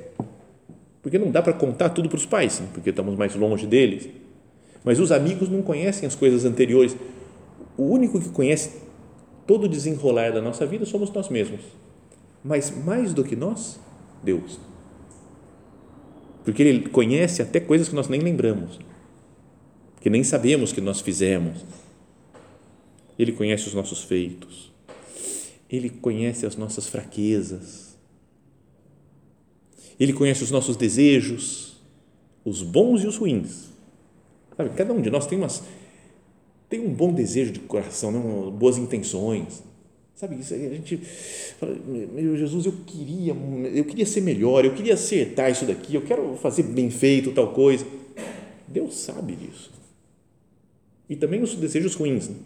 Porque 1.01 1.17
não 1.17 1.31
dá 1.31 1.41
para 1.41 1.53
contar 1.53 1.87
tudo 1.89 2.09
para 2.09 2.17
os 2.17 2.25
pais, 2.25 2.59
né? 2.59 2.67
porque 2.73 2.89
estamos 2.89 3.15
mais 3.15 3.33
longe 3.33 3.65
deles. 3.65 4.09
Mas 4.83 4.99
os 4.99 5.09
amigos 5.09 5.47
não 5.47 5.61
conhecem 5.61 6.05
as 6.05 6.15
coisas 6.15 6.43
anteriores. 6.43 6.97
O 7.77 7.83
único 7.83 8.19
que 8.19 8.27
conhece 8.27 8.81
todo 9.47 9.63
o 9.63 9.69
desenrolar 9.69 10.33
da 10.33 10.41
nossa 10.41 10.65
vida 10.65 10.85
somos 10.85 11.09
nós 11.11 11.29
mesmos. 11.29 11.61
Mas 12.43 12.73
mais 12.83 13.13
do 13.13 13.23
que 13.23 13.37
nós, 13.37 13.79
Deus 14.21 14.59
porque 16.45 16.61
Ele 16.61 16.87
conhece 16.89 17.41
até 17.41 17.59
coisas 17.59 17.89
que 17.89 17.95
nós 17.95 18.07
nem 18.07 18.21
lembramos, 18.21 18.79
que 19.99 20.09
nem 20.09 20.23
sabemos 20.23 20.71
que 20.71 20.79
nós 20.79 21.01
fizemos. 21.01 21.65
Ele 23.17 23.31
conhece 23.31 23.67
os 23.67 23.73
nossos 23.73 24.03
feitos, 24.03 24.71
Ele 25.69 25.89
conhece 25.89 26.45
as 26.45 26.55
nossas 26.55 26.87
fraquezas, 26.87 27.97
Ele 29.99 30.13
conhece 30.13 30.43
os 30.43 30.51
nossos 30.51 30.77
desejos, 30.77 31.81
os 32.45 32.61
bons 32.61 33.03
e 33.03 33.07
os 33.07 33.17
ruins. 33.17 33.71
Sabe, 34.55 34.69
cada 34.69 34.93
um 34.93 35.01
de 35.01 35.09
nós 35.09 35.25
tem 35.25 35.37
umas 35.37 35.63
tem 36.69 36.79
um 36.79 36.93
bom 36.93 37.13
desejo 37.13 37.51
de 37.51 37.59
coração, 37.59 38.11
né? 38.11 38.51
boas 38.51 38.77
intenções, 38.77 39.63
Sabe, 40.15 40.35
a 40.35 40.41
gente 40.41 40.95
fala, 41.59 41.75
meu 41.75 42.37
Jesus, 42.37 42.65
eu 42.65 42.71
queria, 42.85 43.33
eu 43.73 43.83
queria 43.83 44.05
ser 44.05 44.21
melhor, 44.21 44.63
eu 44.63 44.73
queria 44.73 44.93
acertar 44.93 45.51
isso 45.51 45.65
daqui, 45.65 45.93
eu 45.93 46.03
quero 46.03 46.37
fazer 46.37 46.63
bem 46.63 46.89
feito 46.89 47.33
tal 47.33 47.51
coisa. 47.51 47.85
Deus 48.65 48.95
sabe 48.95 49.35
disso. 49.35 49.73
E 51.09 51.17
também 51.17 51.43
os 51.43 51.53
desejos 51.55 51.95
ruins. 51.95 52.29
Né? 52.29 52.37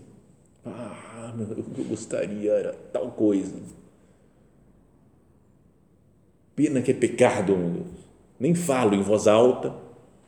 Ah, 0.66 1.32
eu 1.78 1.84
gostaria 1.86 2.52
era 2.54 2.74
tal 2.92 3.12
coisa. 3.12 3.54
Pena 6.56 6.82
que 6.82 6.90
é 6.90 6.94
pecado, 6.96 7.56
meu 7.56 7.70
Deus. 7.70 8.00
Nem 8.40 8.56
falo 8.56 8.96
em 8.96 9.04
voz 9.04 9.28
alta, 9.28 9.76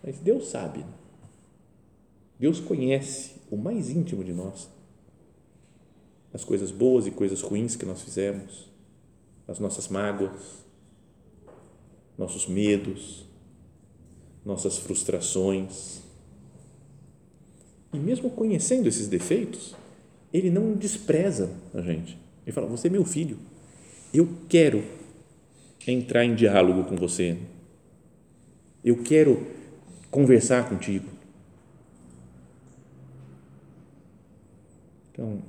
mas 0.03 0.19
Deus 0.19 0.47
sabe. 0.47 0.85
Deus 2.39 2.59
conhece 2.59 3.31
o 3.49 3.57
mais 3.57 3.89
íntimo 3.89 4.23
de 4.23 4.31
nós 4.31 4.69
as 6.33 6.43
coisas 6.43 6.71
boas 6.71 7.07
e 7.07 7.11
coisas 7.11 7.41
ruins 7.41 7.75
que 7.75 7.85
nós 7.85 8.01
fizemos, 8.01 8.69
as 9.47 9.59
nossas 9.59 9.87
mágoas, 9.87 10.63
nossos 12.17 12.47
medos, 12.47 13.25
nossas 14.45 14.77
frustrações. 14.77 16.01
E 17.93 17.97
mesmo 17.97 18.29
conhecendo 18.29 18.87
esses 18.87 19.07
defeitos, 19.07 19.75
ele 20.31 20.49
não 20.49 20.73
despreza 20.73 21.51
a 21.73 21.81
gente. 21.81 22.17
Ele 22.45 22.53
fala: 22.53 22.67
Você 22.67 22.87
é 22.87 22.91
meu 22.91 23.03
filho, 23.03 23.37
eu 24.13 24.27
quero 24.47 24.83
entrar 25.85 26.23
em 26.23 26.35
diálogo 26.35 26.85
com 26.85 26.95
você, 26.95 27.37
eu 28.83 29.03
quero 29.03 29.45
conversar 30.09 30.69
contigo. 30.69 31.07
Então, 35.11 35.41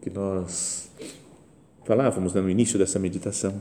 que 0.00 0.10
nós 0.10 0.90
falávamos 1.84 2.34
né, 2.34 2.40
no 2.40 2.50
início 2.50 2.78
dessa 2.78 2.98
meditação, 2.98 3.60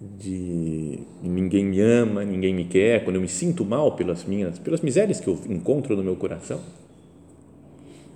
de 0.00 1.00
ninguém 1.22 1.64
me 1.64 1.80
ama, 1.80 2.24
ninguém 2.24 2.54
me 2.54 2.64
quer, 2.66 3.02
quando 3.02 3.16
eu 3.16 3.22
me 3.22 3.28
sinto 3.28 3.64
mal 3.64 3.96
pelas 3.96 4.24
minhas, 4.24 4.58
pelas 4.58 4.80
misérias 4.80 5.20
que 5.20 5.28
eu 5.28 5.40
encontro 5.48 5.96
no 5.96 6.02
meu 6.02 6.16
coração, 6.16 6.60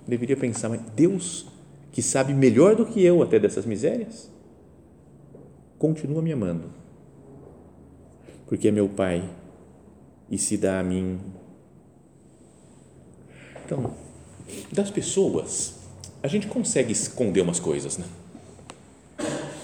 deveria 0.07 0.37
pensar, 0.37 0.69
mas 0.69 0.81
Deus, 0.95 1.47
que 1.91 2.01
sabe 2.01 2.33
melhor 2.33 2.75
do 2.75 2.85
que 2.85 3.03
eu 3.03 3.23
até 3.23 3.39
dessas 3.39 3.65
misérias, 3.65 4.31
continua 5.79 6.21
me 6.21 6.31
amando, 6.31 6.69
porque 8.45 8.67
é 8.67 8.71
meu 8.71 8.87
Pai 8.87 9.27
e 10.29 10.37
se 10.37 10.57
dá 10.57 10.79
a 10.79 10.83
mim. 10.83 11.19
Então, 13.65 13.95
das 14.71 14.91
pessoas, 14.91 15.80
a 16.23 16.27
gente 16.27 16.47
consegue 16.47 16.91
esconder 16.91 17.41
umas 17.41 17.59
coisas, 17.59 17.97
né? 17.97 18.05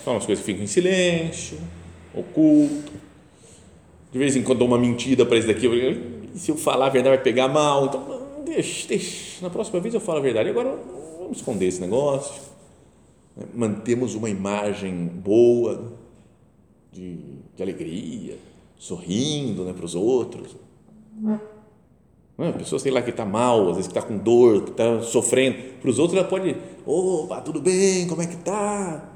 São 0.03 0.13
umas 0.13 0.25
coisas 0.25 0.43
que 0.43 0.51
ficam 0.51 0.63
em 0.63 0.67
silêncio, 0.67 1.57
oculto. 2.13 2.93
De 4.11 4.17
vez 4.17 4.35
em 4.35 4.41
quando 4.41 4.59
dou 4.59 4.67
uma 4.67 4.77
mentira 4.77 5.25
para 5.25 5.37
isso 5.37 5.47
daqui. 5.47 5.67
Se 6.35 6.49
eu 6.49 6.57
falar 6.57 6.87
a 6.87 6.89
verdade 6.89 7.15
vai 7.15 7.23
pegar 7.23 7.47
mal. 7.47 7.85
Então, 7.85 8.21
deixa, 8.45 8.87
deixa. 8.87 9.41
Na 9.41 9.49
próxima 9.49 9.79
vez 9.79 9.93
eu 9.93 9.99
falo 9.99 10.19
a 10.19 10.21
verdade. 10.21 10.49
Agora, 10.49 10.75
vamos 11.19 11.37
esconder 11.37 11.67
esse 11.67 11.81
negócio. 11.81 12.41
Mantemos 13.53 14.15
uma 14.15 14.29
imagem 14.29 15.05
boa 15.07 15.93
de, 16.91 17.19
de 17.55 17.61
alegria, 17.61 18.37
sorrindo 18.77 19.63
né, 19.63 19.73
para 19.73 19.85
os 19.85 19.93
outros. 19.93 20.55
A 22.37 22.51
pessoa, 22.51 22.79
sei 22.79 22.91
lá, 22.91 23.01
que 23.01 23.09
está 23.09 23.25
mal, 23.25 23.61
às 23.69 23.77
vezes 23.77 23.91
que 23.91 23.97
está 23.97 24.07
com 24.07 24.15
dor, 24.15 24.63
que 24.63 24.71
está 24.71 25.01
sofrendo. 25.01 25.57
Para 25.81 25.89
os 25.89 25.97
outros, 25.97 26.19
ela 26.19 26.27
pode, 26.27 26.55
opa, 26.85 27.41
tudo 27.41 27.59
bem, 27.59 28.07
como 28.07 28.21
é 28.21 28.27
que 28.27 28.35
está? 28.35 29.09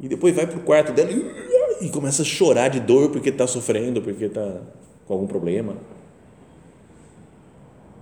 E 0.00 0.08
depois 0.08 0.34
vai 0.34 0.46
para 0.46 0.56
o 0.56 0.62
quarto 0.62 0.92
dela 0.92 1.10
e, 1.10 1.86
e 1.86 1.90
começa 1.90 2.22
a 2.22 2.24
chorar 2.24 2.68
de 2.68 2.80
dor 2.80 3.10
porque 3.10 3.28
está 3.28 3.46
sofrendo, 3.46 4.00
porque 4.00 4.24
está 4.24 4.62
com 5.06 5.12
algum 5.12 5.26
problema. 5.26 5.76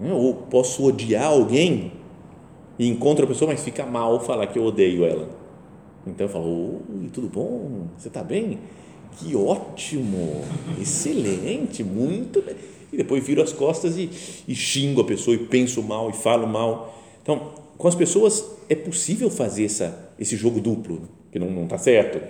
Ou 0.00 0.34
posso 0.34 0.84
odiar 0.84 1.26
alguém 1.26 1.92
e 2.78 2.88
encontro 2.88 3.24
a 3.24 3.28
pessoa, 3.28 3.50
mas 3.50 3.62
fica 3.62 3.84
mal 3.84 4.20
falar 4.20 4.46
que 4.46 4.58
eu 4.58 4.64
odeio 4.64 5.04
ela. 5.04 5.28
Então 6.06 6.26
eu 6.26 6.32
falo, 6.32 6.82
tudo 7.12 7.28
bom? 7.28 7.88
Você 7.96 8.08
está 8.08 8.22
bem? 8.22 8.58
Que 9.18 9.36
ótimo, 9.36 10.44
excelente, 10.80 11.82
muito 11.84 12.42
bem 12.42 12.74
e 12.94 12.96
depois 12.96 13.26
viro 13.26 13.42
as 13.42 13.52
costas 13.52 13.98
e, 13.98 14.08
e 14.46 14.54
xingo 14.54 15.00
a 15.00 15.04
pessoa 15.04 15.34
e 15.34 15.46
penso 15.46 15.82
mal 15.82 16.10
e 16.10 16.12
falo 16.12 16.46
mal. 16.46 16.96
Então, 17.20 17.52
com 17.76 17.88
as 17.88 17.94
pessoas 17.94 18.44
é 18.68 18.74
possível 18.74 19.28
fazer 19.28 19.64
essa, 19.64 20.12
esse 20.18 20.36
jogo 20.36 20.60
duplo, 20.60 21.08
que 21.32 21.38
não 21.38 21.64
está 21.64 21.76
certo. 21.76 22.20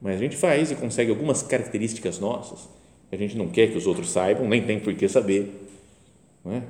Mas 0.00 0.16
a 0.16 0.18
gente 0.18 0.36
faz 0.36 0.70
e 0.70 0.76
consegue 0.76 1.10
algumas 1.10 1.42
características 1.42 2.20
nossas 2.20 2.68
que 3.10 3.16
a 3.16 3.18
gente 3.18 3.36
não 3.36 3.48
quer 3.48 3.72
que 3.72 3.76
os 3.76 3.86
outros 3.86 4.10
saibam, 4.10 4.46
nem 4.48 4.62
tem 4.62 4.78
por 4.78 4.94
que 4.94 5.08
saber. 5.08 5.66
Não 6.44 6.52
é? 6.52 6.62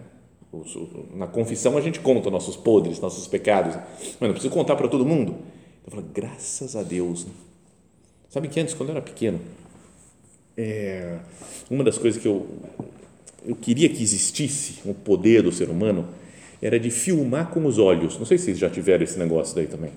Na 1.14 1.26
confissão 1.26 1.76
a 1.76 1.80
gente 1.82 2.00
conta 2.00 2.30
nossos 2.30 2.56
podres, 2.56 2.98
nossos 3.00 3.26
pecados, 3.26 3.74
mas 3.74 4.20
não 4.20 4.30
preciso 4.30 4.54
contar 4.54 4.76
para 4.76 4.88
todo 4.88 5.04
mundo. 5.04 5.36
Eu 5.84 5.90
falo, 5.90 6.06
graças 6.14 6.74
a 6.74 6.82
Deus. 6.82 7.26
Sabe 8.28 8.48
que 8.48 8.60
antes, 8.60 8.74
quando 8.74 8.90
eu 8.90 8.96
era 8.96 9.04
pequeno, 9.04 9.40
é, 10.56 11.16
uma 11.70 11.82
das 11.82 11.96
coisas 11.96 12.20
que 12.20 12.28
eu, 12.28 12.46
eu 13.46 13.56
queria 13.56 13.88
que 13.88 14.02
existisse, 14.02 14.80
o 14.84 14.92
poder 14.92 15.42
do 15.42 15.50
ser 15.50 15.70
humano, 15.70 16.06
era 16.60 16.78
de 16.78 16.90
filmar 16.90 17.48
com 17.48 17.64
os 17.64 17.78
olhos. 17.78 18.18
Não 18.18 18.26
sei 18.26 18.36
se 18.36 18.44
vocês 18.44 18.58
já 18.58 18.68
tiveram 18.68 19.04
esse 19.04 19.18
negócio 19.18 19.54
daí 19.54 19.66
também. 19.66 19.92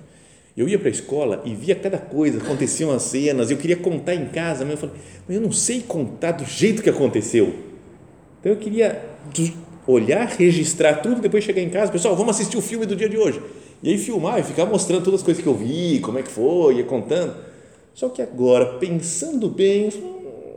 Eu 0.56 0.68
ia 0.68 0.78
para 0.78 0.88
a 0.88 0.90
escola 0.90 1.42
e 1.44 1.54
via 1.54 1.74
cada 1.74 1.98
coisa, 1.98 2.38
aconteciam 2.38 2.90
as 2.90 3.02
cenas, 3.02 3.50
eu 3.50 3.56
queria 3.56 3.76
contar 3.76 4.14
em 4.14 4.26
casa, 4.26 4.64
mas 4.64 4.72
eu 4.74 4.78
falei, 4.78 4.94
mas 5.26 5.36
eu 5.36 5.42
não 5.42 5.52
sei 5.52 5.80
contar 5.80 6.32
do 6.32 6.44
jeito 6.44 6.82
que 6.82 6.90
aconteceu. 6.90 7.54
Então 8.40 8.52
eu 8.52 8.58
queria 8.58 9.02
olhar, 9.86 10.26
registrar 10.26 10.96
tudo, 10.96 11.20
depois 11.20 11.42
chegar 11.42 11.62
em 11.62 11.70
casa, 11.70 11.90
pessoal, 11.90 12.14
vamos 12.14 12.36
assistir 12.36 12.56
o 12.56 12.62
filme 12.62 12.86
do 12.86 12.94
dia 12.94 13.08
de 13.08 13.16
hoje. 13.16 13.42
E 13.82 13.90
aí 13.90 13.98
filmar 13.98 14.38
e 14.38 14.42
ficar 14.42 14.66
mostrando 14.66 15.02
todas 15.02 15.20
as 15.20 15.24
coisas 15.24 15.42
que 15.42 15.48
eu 15.48 15.54
vi, 15.54 16.00
como 16.00 16.18
é 16.18 16.22
que 16.22 16.30
foi, 16.30 16.76
ia 16.76 16.84
contando. 16.84 17.51
Só 17.94 18.08
que 18.08 18.22
agora, 18.22 18.78
pensando 18.78 19.48
bem, 19.48 19.88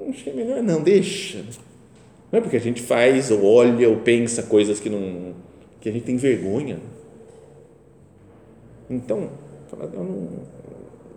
acho 0.10 0.24
que 0.24 0.30
é 0.30 0.34
melhor 0.34 0.62
não, 0.64 0.82
deixa. 0.82 1.44
Não 2.32 2.40
é 2.40 2.42
porque 2.42 2.58
a 2.58 2.62
gente 2.62 2.82
faz, 2.82 3.30
ou 3.32 3.44
olha, 3.46 3.90
ou 3.90 3.98
pensa 3.98 4.44
coisas 4.44 4.80
que 4.80 4.90
não 4.90 5.34
que 5.80 5.90
a 5.90 5.92
gente 5.92 6.06
tem 6.06 6.18
vergonha. 6.18 6.80
Então, 8.90 9.30
não, 9.94 10.30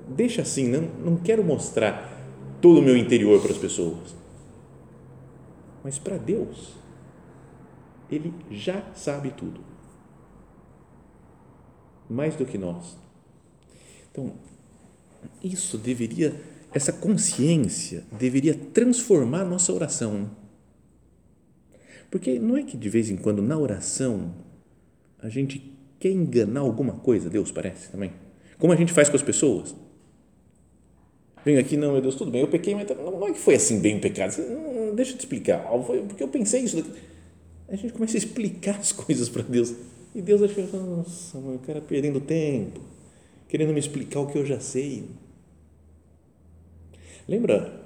deixa 0.08 0.42
assim, 0.42 0.68
não, 0.68 0.82
não 0.82 1.16
quero 1.16 1.42
mostrar 1.42 2.18
todo 2.60 2.80
o 2.80 2.82
meu 2.82 2.94
interior 2.94 3.40
para 3.40 3.52
as 3.52 3.56
pessoas. 3.56 4.14
Mas 5.82 5.98
para 5.98 6.18
Deus, 6.18 6.74
Ele 8.10 8.34
já 8.50 8.82
sabe 8.94 9.30
tudo. 9.30 9.60
Mais 12.10 12.36
do 12.36 12.44
que 12.44 12.58
nós. 12.58 12.98
Então, 14.10 14.34
isso 15.42 15.78
deveria, 15.78 16.34
essa 16.72 16.92
consciência 16.92 18.04
deveria 18.12 18.54
transformar 18.54 19.44
nossa 19.44 19.72
oração. 19.72 20.30
Porque 22.10 22.38
não 22.38 22.56
é 22.56 22.62
que 22.62 22.76
de 22.76 22.88
vez 22.88 23.10
em 23.10 23.16
quando 23.16 23.42
na 23.42 23.58
oração 23.58 24.34
a 25.20 25.28
gente 25.28 25.72
quer 25.98 26.10
enganar 26.10 26.60
alguma 26.60 26.94
coisa, 26.94 27.28
Deus 27.28 27.50
parece 27.50 27.90
também. 27.90 28.12
Como 28.58 28.72
a 28.72 28.76
gente 28.76 28.92
faz 28.92 29.08
com 29.08 29.16
as 29.16 29.22
pessoas. 29.22 29.74
Venho 31.44 31.60
aqui, 31.60 31.76
não, 31.76 31.92
meu 31.92 32.00
Deus, 32.00 32.14
tudo 32.14 32.30
bem, 32.30 32.40
eu 32.40 32.48
pequei, 32.48 32.74
mas 32.74 32.86
tá, 32.86 32.94
não 32.94 33.26
é 33.26 33.32
que 33.32 33.38
foi 33.38 33.54
assim 33.54 33.80
bem 33.80 33.98
o 33.98 34.00
pecado. 34.00 34.36
Deixa 34.94 35.12
eu 35.12 35.16
te 35.16 35.20
explicar. 35.20 35.64
Porque 36.06 36.22
eu 36.22 36.28
pensei 36.28 36.62
isso. 36.62 36.84
A 37.68 37.76
gente 37.76 37.92
começa 37.92 38.16
a 38.16 38.18
explicar 38.18 38.76
as 38.76 38.92
coisas 38.92 39.28
para 39.28 39.42
Deus. 39.42 39.74
E 40.14 40.22
Deus 40.22 40.42
acha 40.42 40.62
nossa, 40.76 41.38
meu 41.38 41.58
cara 41.58 41.80
perdendo 41.80 42.20
tempo, 42.20 42.80
querendo 43.48 43.72
me 43.72 43.80
explicar 43.80 44.20
o 44.20 44.26
que 44.26 44.36
eu 44.36 44.44
já 44.44 44.60
sei. 44.60 45.06
Lembra 47.26 47.82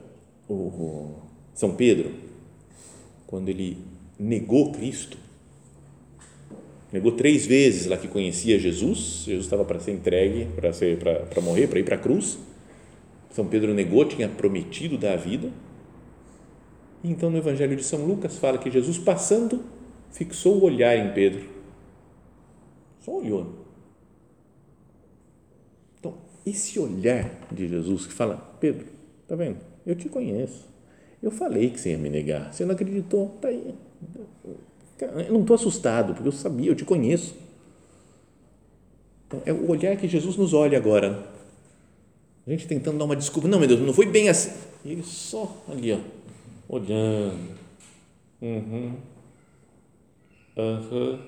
o 0.49 1.15
São 1.55 1.75
Pedro, 1.75 2.13
quando 3.27 3.49
ele 3.49 3.79
negou 4.19 4.73
Cristo? 4.73 5.17
Negou 6.93 7.13
três 7.13 7.47
vezes 7.47 7.87
lá 7.87 7.97
que 7.97 8.07
conhecia 8.07 8.59
Jesus, 8.59 9.25
Jesus 9.25 9.47
estava 9.47 9.65
para 9.65 9.81
ser 9.81 9.93
entregue, 9.93 10.47
para, 10.55 10.73
ser, 10.73 10.99
para, 10.99 11.21
para 11.21 11.41
morrer, 11.41 11.67
para 11.67 11.79
ir 11.79 11.85
para 11.85 11.95
a 11.95 11.99
cruz. 11.99 12.39
São 13.31 13.47
Pedro 13.47 13.73
negou, 13.73 14.05
tinha 14.05 14.29
prometido 14.29 14.99
dar 14.99 15.15
a 15.15 15.17
vida. 15.17 15.51
Então 17.03 17.31
no 17.31 17.39
Evangelho 17.39 17.75
de 17.75 17.83
São 17.83 18.05
Lucas 18.05 18.37
fala 18.37 18.59
que 18.59 18.71
Jesus 18.71 18.99
passando 18.99 19.65
fixou 20.11 20.59
o 20.59 20.65
olhar 20.65 20.97
em 20.97 21.13
Pedro. 21.15 21.49
Só 23.01 23.19
olhou. 23.19 23.62
Esse 26.45 26.79
olhar 26.79 27.31
de 27.51 27.69
Jesus 27.69 28.07
que 28.07 28.13
fala, 28.13 28.37
Pedro, 28.61 28.87
tá 29.29 29.37
vendo? 29.37 29.59
Eu 29.87 29.95
te 29.95 30.09
conheço. 30.09 30.67
Eu 31.23 31.31
falei 31.31 31.71
que 31.71 31.81
você 31.81 31.91
ia 31.91 31.99
me 31.99 32.11
negar. 32.11 32.53
Você 32.53 32.65
não 32.65 32.75
acreditou? 32.75 33.29
Tá 33.41 33.49
aí. 33.49 33.75
Eu 35.01 35.33
não 35.33 35.41
estou 35.43 35.55
assustado, 35.55 36.15
porque 36.15 36.29
eu 36.29 36.33
sabia, 36.33 36.71
eu 36.71 36.75
te 36.75 36.85
conheço. 36.85 37.35
Então, 39.27 39.41
é 39.47 39.53
o 39.53 39.71
olhar 39.71 39.97
que 39.97 40.09
Jesus 40.09 40.37
nos 40.37 40.53
olha 40.53 40.77
agora. 40.77 41.27
A 42.47 42.51
gente 42.51 42.67
tentando 42.67 42.99
dar 42.99 43.05
uma 43.05 43.17
desculpa. 43.17 43.49
Não, 43.49 43.59
meu 43.59 43.69
Deus, 43.69 43.81
não 43.81 43.95
foi 43.95 44.07
bem 44.07 44.29
assim. 44.29 44.53
E 44.85 44.93
ele 44.93 45.03
só 45.03 45.57
ali, 45.69 45.93
ó, 45.93 45.99
olhando. 46.69 47.63
Uhum. 48.41 48.95
Uhum. 50.57 51.19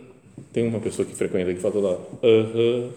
Tem 0.52 0.66
uma 0.66 0.80
pessoa 0.80 1.06
que 1.06 1.14
frequenta 1.14 1.54
que 1.54 1.60
fala 1.60 1.74
toda 1.74 1.88
hora. 1.88 2.00
Uhum. 2.22 2.90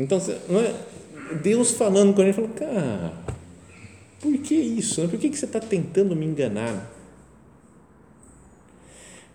Então, 0.00 0.18
é, 0.18 1.34
Deus 1.42 1.72
falando 1.72 2.14
com 2.14 2.22
gente, 2.22 2.34
falou, 2.34 2.50
cara, 2.50 3.12
por 4.18 4.38
que 4.38 4.54
isso? 4.54 5.06
Por 5.06 5.18
que, 5.18 5.28
que 5.28 5.36
você 5.36 5.44
está 5.44 5.60
tentando 5.60 6.16
me 6.16 6.24
enganar? 6.24 6.90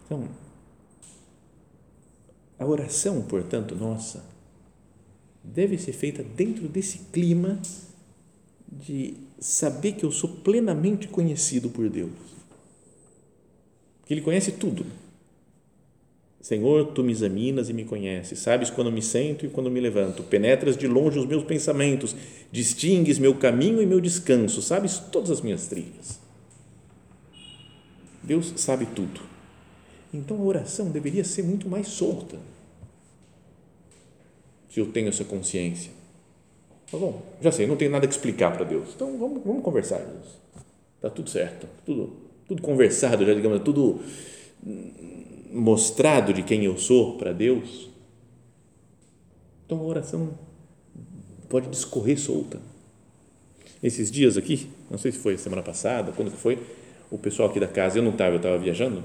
Então, 0.04 0.28
a 2.58 2.66
oração, 2.66 3.22
portanto, 3.22 3.76
nossa, 3.76 4.26
deve 5.44 5.78
ser 5.78 5.94
feita 5.94 6.24
dentro 6.24 6.68
desse 6.68 6.98
clima 7.14 7.62
de 8.68 9.18
saber 9.40 9.92
que 9.92 10.04
eu 10.04 10.12
sou 10.12 10.30
plenamente 10.38 11.08
conhecido 11.08 11.70
por 11.70 11.88
Deus. 11.90 12.10
Que 14.04 14.16
Ele 14.16 14.22
conhece 14.22 14.54
tudo. 14.54 14.84
Senhor, 16.46 16.92
tu 16.94 17.04
me 17.04 17.12
examinas 17.12 17.72
e 17.72 17.74
me 17.74 17.84
conheces, 17.84 18.38
sabes 18.38 18.70
quando 18.70 18.92
me 18.92 19.02
sento 19.02 19.48
e 19.48 19.50
quando 19.50 19.72
me 19.72 19.80
levanto, 19.80 20.22
penetras 20.22 20.78
de 20.78 20.88
longe 20.88 21.18
os 21.18 21.26
meus 21.26 21.44
pensamentos, 21.44 22.16
distingues 22.52 23.18
meu 23.18 23.34
caminho 23.34 23.82
e 23.82 23.86
meu 23.88 24.00
descanso, 24.00 24.62
sabes 24.62 25.00
todas 25.12 25.32
as 25.32 25.42
minhas 25.42 25.66
trilhas. 25.66 26.20
Deus 28.22 28.54
sabe 28.58 28.86
tudo. 28.86 29.22
Então 30.14 30.38
a 30.38 30.44
oração 30.44 30.92
deveria 30.92 31.24
ser 31.24 31.42
muito 31.42 31.68
mais 31.68 31.88
solta. 31.88 32.38
Se 34.70 34.80
eu 34.80 34.86
tenho 34.92 35.10
essa 35.10 35.24
consciência. 35.24 35.92
Tá 36.92 36.98
bom, 37.00 37.24
já 37.42 37.52
sei, 37.52 37.66
não 37.66 37.76
tenho 37.76 37.90
nada 37.90 38.06
que 38.06 38.14
explicar 38.14 38.56
para 38.56 38.66
Deus. 38.66 38.90
Então 38.96 39.18
vamos, 39.18 39.44
vamos 39.44 39.64
conversar, 39.64 39.98
Deus. 39.98 40.28
Está 40.98 41.10
tudo 41.10 41.28
certo, 41.28 41.68
tudo, 41.84 42.14
tudo 42.48 42.62
conversado, 42.62 43.26
já 43.26 43.34
digamos, 43.34 43.64
tudo 43.64 44.00
mostrado 45.52 46.34
de 46.34 46.44
quem 46.44 46.66
eu 46.66 46.78
sou 46.78 47.18
para 47.18 47.32
Deus. 47.32 47.90
Então 49.66 49.80
a 49.80 49.84
oração 49.84 50.38
pode 51.48 51.70
discorrer 51.70 52.20
solta. 52.20 52.60
Esses 53.82 54.10
dias 54.10 54.38
aqui, 54.38 54.68
não 54.90 54.98
sei 54.98 55.12
se 55.12 55.20
foi 55.20 55.38
semana 55.38 55.62
passada, 55.62 56.12
quando 56.12 56.32
que 56.32 56.38
foi, 56.38 56.60
o 57.12 57.18
pessoal 57.18 57.50
aqui 57.50 57.60
da 57.60 57.68
casa, 57.68 58.00
eu 58.00 58.04
não 58.04 58.12
estava, 58.12 58.32
eu 58.32 58.38
estava 58.38 58.58
viajando, 58.58 59.04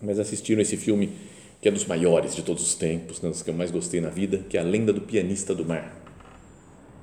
mas 0.00 0.18
assistiram 0.18 0.62
esse 0.62 0.76
filme 0.76 1.12
que 1.60 1.68
é 1.68 1.70
dos 1.70 1.84
maiores 1.84 2.34
de 2.34 2.42
todos 2.42 2.62
os 2.62 2.74
tempos, 2.74 3.20
né, 3.20 3.28
dos 3.28 3.42
que 3.42 3.50
eu 3.50 3.54
mais 3.54 3.70
gostei 3.70 4.00
na 4.00 4.08
vida, 4.08 4.38
que 4.48 4.56
é 4.56 4.60
A 4.60 4.64
Lenda 4.64 4.92
do 4.92 5.00
Pianista 5.00 5.54
do 5.54 5.64
Mar. 5.64 5.96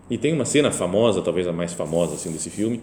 E 0.10 0.18
tem 0.18 0.34
uma 0.34 0.44
cena 0.44 0.72
famosa, 0.72 1.22
talvez 1.22 1.48
a 1.48 1.54
mais 1.54 1.72
famosa 1.74 2.16
assim 2.16 2.32
desse 2.32 2.50
filme, 2.50 2.82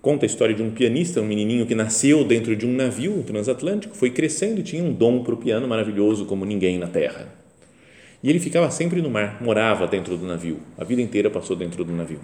conta 0.00 0.24
a 0.24 0.28
história 0.28 0.54
de 0.54 0.62
um 0.62 0.70
pianista, 0.70 1.20
um 1.20 1.26
menininho 1.26 1.66
que 1.66 1.74
nasceu 1.74 2.24
dentro 2.24 2.56
de 2.56 2.66
um 2.66 2.72
navio 2.72 3.22
transatlântico, 3.22 3.96
foi 3.96 4.10
crescendo 4.10 4.60
e 4.60 4.62
tinha 4.62 4.82
um 4.82 4.92
dom 4.92 5.22
para 5.22 5.34
o 5.34 5.36
piano 5.36 5.66
maravilhoso 5.68 6.26
como 6.26 6.44
ninguém 6.44 6.78
na 6.78 6.88
terra. 6.88 7.28
E 8.22 8.30
ele 8.30 8.40
ficava 8.40 8.70
sempre 8.70 9.00
no 9.00 9.10
mar, 9.10 9.42
morava 9.42 9.86
dentro 9.86 10.16
do 10.16 10.26
navio, 10.26 10.58
a 10.76 10.84
vida 10.84 11.00
inteira 11.00 11.30
passou 11.30 11.54
dentro 11.54 11.84
do 11.84 11.92
navio. 11.92 12.20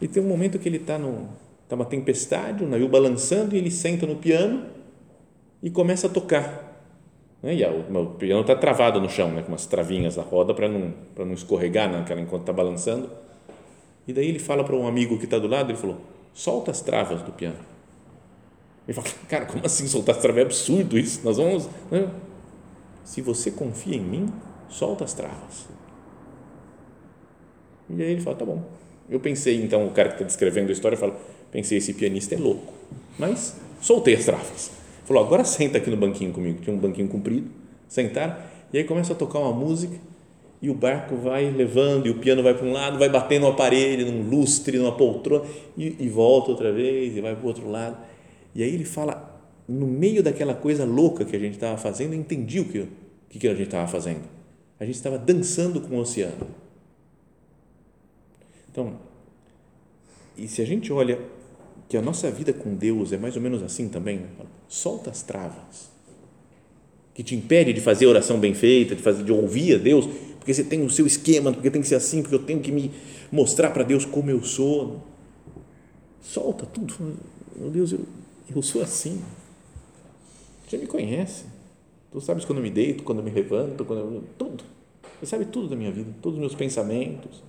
E 0.00 0.06
tem 0.06 0.22
um 0.22 0.28
momento 0.28 0.58
que 0.58 0.68
ele 0.68 0.76
está 0.76 0.98
no 0.98 1.28
está 1.64 1.74
uma 1.74 1.84
tempestade, 1.84 2.62
o 2.62 2.68
navio 2.68 2.88
balançando 2.88 3.54
e 3.54 3.58
ele 3.58 3.70
senta 3.70 4.06
no 4.06 4.16
piano 4.16 4.66
e 5.62 5.70
começa 5.70 6.06
a 6.06 6.10
tocar. 6.10 6.74
Né? 7.42 7.54
E 7.56 7.64
o 7.64 8.06
piano 8.18 8.42
está 8.42 8.54
travado 8.54 9.00
no 9.00 9.08
chão, 9.08 9.30
né? 9.32 9.42
com 9.42 9.48
umas 9.48 9.66
travinhas 9.66 10.16
na 10.16 10.22
roda 10.22 10.54
para 10.54 10.68
não, 10.68 10.92
para 11.14 11.24
não 11.24 11.32
escorregar 11.32 11.90
naquela, 11.90 12.20
enquanto 12.20 12.42
está 12.42 12.52
balançando. 12.52 13.10
E 14.06 14.12
daí 14.12 14.28
ele 14.28 14.38
fala 14.38 14.62
para 14.62 14.76
um 14.76 14.86
amigo 14.86 15.18
que 15.18 15.24
está 15.24 15.38
do 15.38 15.48
lado, 15.48 15.70
ele 15.70 15.78
falou, 15.78 15.98
solta 16.34 16.72
as 16.72 16.80
travas 16.80 17.22
do 17.22 17.32
piano. 17.32 17.58
Ele 18.86 18.94
fala, 18.94 19.06
cara, 19.28 19.46
como 19.46 19.64
assim 19.64 19.86
soltar 19.86 20.16
as 20.16 20.20
travas? 20.20 20.42
É 20.42 20.44
absurdo 20.44 20.98
isso. 20.98 21.20
Nós 21.24 21.38
vamos. 21.38 21.68
Né? 21.90 22.10
Se 23.04 23.22
você 23.22 23.50
confia 23.50 23.96
em 23.96 24.00
mim, 24.00 24.32
solta 24.68 25.04
as 25.04 25.14
travas. 25.14 25.68
E 27.88 28.02
aí 28.02 28.12
ele 28.12 28.20
fala, 28.20 28.36
tá 28.36 28.44
bom. 28.44 28.62
Eu 29.08 29.20
pensei, 29.20 29.62
então, 29.62 29.86
o 29.86 29.90
cara 29.90 30.08
que 30.08 30.14
está 30.16 30.24
descrevendo 30.24 30.70
a 30.70 30.72
história 30.72 30.96
fala, 30.96 31.18
pensei, 31.52 31.78
esse 31.78 31.92
pianista 31.92 32.34
é 32.34 32.38
louco. 32.38 32.72
Mas 33.18 33.56
soltei 33.80 34.14
as 34.14 34.24
travas. 34.24 34.70
Falou, 35.04 35.22
agora 35.22 35.44
senta 35.44 35.78
aqui 35.78 35.90
no 35.90 35.96
banquinho 35.96 36.32
comigo. 36.32 36.60
Tinha 36.60 36.74
um 36.74 36.78
banquinho 36.78 37.08
comprido. 37.08 37.50
Sentaram. 37.86 38.36
E 38.72 38.78
aí 38.78 38.84
começa 38.84 39.12
a 39.12 39.16
tocar 39.16 39.38
uma 39.38 39.52
música 39.52 39.96
e 40.64 40.70
o 40.70 40.74
barco 40.74 41.14
vai 41.14 41.50
levando, 41.50 42.06
e 42.06 42.10
o 42.10 42.18
piano 42.18 42.42
vai 42.42 42.54
para 42.54 42.66
um 42.66 42.72
lado, 42.72 42.98
vai 42.98 43.10
batendo 43.10 43.42
no 43.42 43.48
aparelho, 43.48 44.10
num 44.10 44.30
lustre, 44.30 44.78
numa 44.78 44.96
poltrona, 44.96 45.44
e, 45.76 45.94
e 46.00 46.08
volta 46.08 46.52
outra 46.52 46.72
vez, 46.72 47.14
e 47.14 47.20
vai 47.20 47.36
para 47.36 47.44
o 47.44 47.46
outro 47.46 47.68
lado. 47.70 47.98
E 48.54 48.62
aí 48.62 48.72
ele 48.72 48.86
fala, 48.86 49.42
no 49.68 49.86
meio 49.86 50.22
daquela 50.22 50.54
coisa 50.54 50.86
louca 50.86 51.22
que 51.22 51.36
a 51.36 51.38
gente 51.38 51.52
estava 51.52 51.76
fazendo, 51.76 52.14
eu 52.14 52.18
entendi 52.18 52.60
o 52.60 52.64
que, 52.64 52.88
que, 53.28 53.38
que 53.40 53.46
a 53.46 53.50
gente 53.50 53.66
estava 53.66 53.86
fazendo. 53.86 54.22
A 54.80 54.86
gente 54.86 54.94
estava 54.94 55.18
dançando 55.18 55.82
com 55.82 55.96
o 55.96 55.98
oceano. 55.98 56.46
Então, 58.72 58.94
e 60.34 60.48
se 60.48 60.62
a 60.62 60.64
gente 60.64 60.90
olha 60.90 61.20
que 61.90 61.96
a 61.98 62.00
nossa 62.00 62.30
vida 62.30 62.54
com 62.54 62.74
Deus 62.74 63.12
é 63.12 63.18
mais 63.18 63.36
ou 63.36 63.42
menos 63.42 63.62
assim 63.62 63.86
também, 63.86 64.16
né? 64.16 64.28
solta 64.66 65.10
as 65.10 65.22
travas 65.22 65.92
que 67.14 67.22
te 67.22 67.34
impede 67.36 67.72
de 67.72 67.80
fazer 67.80 68.06
a 68.06 68.08
oração 68.08 68.40
bem 68.40 68.54
feita, 68.54 68.96
de 68.96 69.00
fazer, 69.00 69.22
de 69.22 69.30
ouvir 69.30 69.76
a 69.76 69.78
Deus, 69.78 70.08
porque 70.44 70.52
você 70.52 70.62
tem 70.62 70.84
o 70.84 70.90
seu 70.90 71.06
esquema, 71.06 71.50
porque 71.50 71.70
tem 71.70 71.80
que 71.80 71.88
ser 71.88 71.94
assim, 71.94 72.20
porque 72.20 72.34
eu 72.34 72.42
tenho 72.42 72.60
que 72.60 72.70
me 72.70 72.90
mostrar 73.32 73.70
para 73.70 73.82
Deus 73.82 74.04
como 74.04 74.30
eu 74.30 74.44
sou. 74.44 75.00
Solta 76.20 76.66
tudo. 76.66 77.16
Meu 77.56 77.70
Deus, 77.70 77.92
eu, 77.92 78.00
eu 78.54 78.60
sou 78.60 78.82
assim. 78.82 79.22
Você 80.68 80.76
me 80.76 80.86
conhece. 80.86 81.46
Tu 82.12 82.20
sabes 82.20 82.44
quando 82.44 82.58
eu 82.58 82.62
me 82.62 82.68
deito, 82.68 83.04
quando 83.04 83.20
eu 83.20 83.24
me 83.24 83.30
levanto, 83.30 83.86
quando 83.86 84.00
eu, 84.00 84.24
tudo. 84.36 84.62
Você 85.18 85.24
sabe 85.24 85.46
tudo 85.46 85.66
da 85.66 85.76
minha 85.76 85.90
vida, 85.90 86.14
todos 86.20 86.36
os 86.36 86.40
meus 86.40 86.54
pensamentos, 86.54 87.42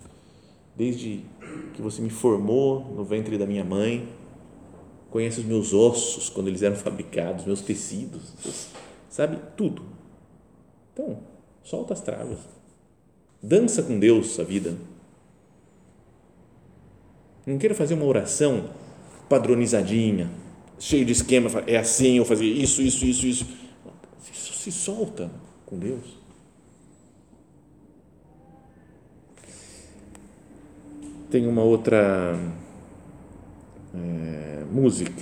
desde 0.73 1.25
que 1.73 1.81
você 1.81 2.01
me 2.01 2.09
formou 2.09 2.93
no 2.95 3.03
ventre 3.03 3.37
da 3.37 3.45
minha 3.45 3.65
mãe. 3.65 4.07
Conhece 5.11 5.41
os 5.41 5.45
meus 5.45 5.73
ossos 5.73 6.29
quando 6.29 6.47
eles 6.47 6.61
eram 6.61 6.77
fabricados, 6.79 7.43
meus 7.43 7.59
tecidos. 7.59 8.21
Sabe 9.09 9.37
tudo. 9.57 9.83
Então, 10.93 11.19
solta 11.61 11.93
as 11.93 11.99
travas. 11.99 12.55
Dança 13.47 13.83
com 13.83 13.99
Deus 13.99 14.39
a 14.39 14.43
vida. 14.43 14.75
Não 17.45 17.59
queira 17.59 17.75
fazer 17.75 17.93
uma 17.93 18.05
oração 18.05 18.71
padronizadinha, 19.29 20.31
cheio 20.79 21.05
de 21.05 21.11
esquema, 21.11 21.49
é 21.67 21.77
assim, 21.77 22.17
eu 22.17 22.25
fazer 22.25 22.45
isso, 22.45 22.81
isso, 22.81 23.05
isso, 23.05 23.27
isso. 23.27 23.45
Se 24.33 24.71
solta 24.71 25.29
com 25.63 25.77
Deus. 25.77 26.25
tem 31.29 31.45
uma 31.47 31.63
outra 31.63 32.39
é, 33.93 34.63
música, 34.71 35.21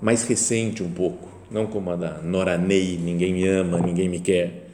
mais 0.00 0.22
recente 0.22 0.82
um 0.82 0.90
pouco, 0.90 1.28
não 1.50 1.66
como 1.66 1.90
a 1.90 1.96
da 1.96 2.22
Nora 2.22 2.56
Ney, 2.56 2.96
Ninguém 2.96 3.34
Me 3.34 3.46
Ama, 3.46 3.78
Ninguém 3.80 4.08
Me 4.08 4.18
Quer, 4.18 4.65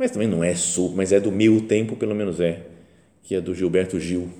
mas 0.00 0.12
também 0.12 0.26
não 0.26 0.42
é 0.42 0.54
super, 0.54 0.96
mas 0.96 1.12
é 1.12 1.20
do 1.20 1.30
meu 1.30 1.60
tempo, 1.60 1.94
pelo 1.94 2.14
menos 2.14 2.40
é, 2.40 2.62
que 3.22 3.34
é 3.34 3.40
do 3.40 3.54
Gilberto 3.54 4.00
Gil, 4.00 4.30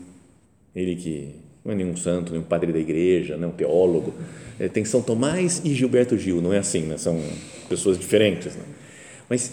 ele 0.74 0.96
que 0.96 1.34
não 1.62 1.72
é 1.72 1.74
nenhum 1.74 1.94
santo, 1.94 2.32
nenhum 2.32 2.44
padre 2.44 2.72
da 2.72 2.78
igreja, 2.78 3.34
é 3.34 3.46
um 3.46 3.50
teólogo, 3.50 4.14
é, 4.58 4.68
tem 4.68 4.86
São 4.86 5.02
Tomás 5.02 5.60
e 5.62 5.74
Gilberto 5.74 6.16
Gil, 6.16 6.40
não 6.40 6.50
é 6.50 6.56
assim, 6.56 6.84
né? 6.84 6.96
são 6.96 7.22
pessoas 7.68 7.98
diferentes, 7.98 8.56
né? 8.56 8.62
mas 9.28 9.52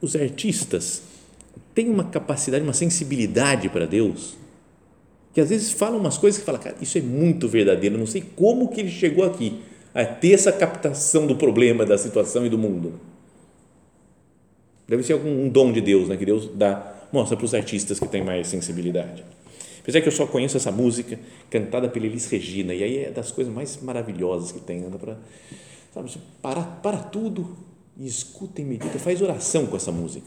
os 0.00 0.16
artistas 0.16 1.02
têm 1.74 1.90
uma 1.90 2.04
capacidade, 2.04 2.64
uma 2.64 2.72
sensibilidade 2.72 3.68
para 3.68 3.84
Deus, 3.84 4.38
que 5.34 5.42
às 5.42 5.50
vezes 5.50 5.72
falam 5.72 6.00
umas 6.00 6.16
coisas 6.16 6.40
que 6.40 6.46
fala, 6.46 6.58
cara, 6.58 6.76
isso 6.80 6.96
é 6.96 7.02
muito 7.02 7.48
verdadeiro, 7.48 7.98
não 7.98 8.06
sei 8.06 8.24
como 8.34 8.68
que 8.68 8.80
ele 8.80 8.90
chegou 8.90 9.22
aqui 9.26 9.60
a 9.92 10.06
ter 10.06 10.32
essa 10.32 10.50
captação 10.50 11.26
do 11.26 11.36
problema, 11.36 11.84
da 11.84 11.98
situação 11.98 12.46
e 12.46 12.48
do 12.48 12.56
mundo. 12.56 12.94
Deve 14.86 15.02
ser 15.02 15.14
algum 15.14 15.44
um 15.44 15.48
dom 15.48 15.72
de 15.72 15.80
Deus, 15.80 16.08
né, 16.08 16.16
que 16.16 16.26
Deus 16.26 16.50
dá, 16.54 17.06
mostra 17.12 17.36
para 17.36 17.44
os 17.44 17.54
artistas 17.54 17.98
que 17.98 18.06
têm 18.06 18.22
mais 18.22 18.46
sensibilidade. 18.48 19.24
Apesar 19.80 20.00
que 20.00 20.08
eu 20.08 20.12
só 20.12 20.26
conheço 20.26 20.56
essa 20.56 20.72
música 20.72 21.18
cantada 21.50 21.88
pela 21.88 22.06
Elis 22.06 22.26
Regina, 22.26 22.74
e 22.74 22.82
aí 22.82 22.98
é 23.04 23.10
das 23.10 23.30
coisas 23.30 23.52
mais 23.52 23.80
maravilhosas 23.82 24.52
que 24.52 24.60
tem, 24.60 24.84
anda 24.84 24.98
para, 24.98 25.18
sabe, 25.92 26.10
para, 26.40 26.62
para 26.62 26.98
tudo 26.98 27.56
e 27.96 28.06
escuta 28.06 28.60
e 28.60 28.64
medita, 28.64 28.98
faz 28.98 29.20
oração 29.20 29.66
com 29.66 29.76
essa 29.76 29.92
música. 29.92 30.26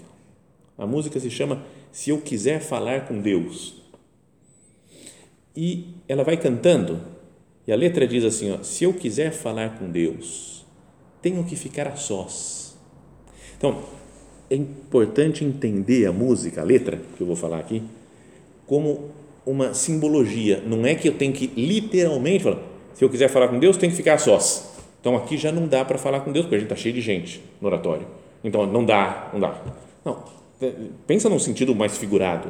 A 0.78 0.86
música 0.86 1.20
se 1.20 1.30
chama 1.30 1.64
Se 1.92 2.12
Eu 2.12 2.22
Quiser 2.22 2.60
Falar 2.60 3.08
com 3.08 3.20
Deus 3.20 3.78
e 5.58 5.96
ela 6.08 6.24
vai 6.24 6.38
cantando, 6.38 7.02
e 7.66 7.72
a 7.74 7.76
letra 7.76 8.08
diz 8.08 8.24
assim: 8.24 8.52
ó, 8.52 8.62
se 8.62 8.84
eu 8.84 8.94
quiser 8.94 9.32
falar 9.32 9.80
com 9.80 9.90
Deus, 9.90 10.64
tenho 11.20 11.44
que 11.44 11.56
ficar 11.56 11.88
a 11.88 11.96
sós. 11.96 12.78
Então, 13.58 13.84
é 14.50 14.56
importante 14.56 15.44
entender 15.44 16.06
a 16.06 16.12
música, 16.12 16.62
a 16.62 16.64
letra 16.64 17.00
que 17.16 17.22
eu 17.22 17.28
vou 17.28 17.36
falar 17.36 17.60
aqui, 17.60 17.84
como 18.66 19.12
uma 19.46 19.74
simbologia. 19.74 20.64
Não 20.66 20.86
é 20.86 20.96
que 20.96 21.08
eu 21.08 21.14
tenho 21.14 21.34
que 21.34 21.48
literalmente 21.56 22.44
falar, 22.44 22.60
se 22.94 23.04
eu 23.04 23.10
quiser 23.10 23.30
falar 23.30 23.48
com 23.48 23.60
Deus, 23.60 23.78
tenho 23.78 23.92
que 23.92 23.98
ficar 23.98 24.16
a 24.16 24.18
sós. 24.18 24.74
Então 25.00 25.16
aqui 25.16 25.38
já 25.38 25.52
não 25.52 25.68
dá 25.68 25.86
para 25.86 25.98
falar 25.98 26.22
com 26.22 26.32
Deus, 26.32 26.46
porque 26.46 26.56
a 26.56 26.60
gente 26.60 26.72
está 26.72 26.76
cheio 26.76 26.94
de 26.94 27.02
gente 27.02 27.42
no 27.62 27.68
oratório. 27.68 28.08
Então 28.44 28.66
não 28.66 28.84
dá, 28.86 29.30
não 29.34 29.40
dá. 29.40 29.62
Não, 30.04 30.24
pensa 31.06 31.30
num 31.30 31.40
sentido 31.40 31.76
mais 31.76 31.98
figurado. 31.98 32.50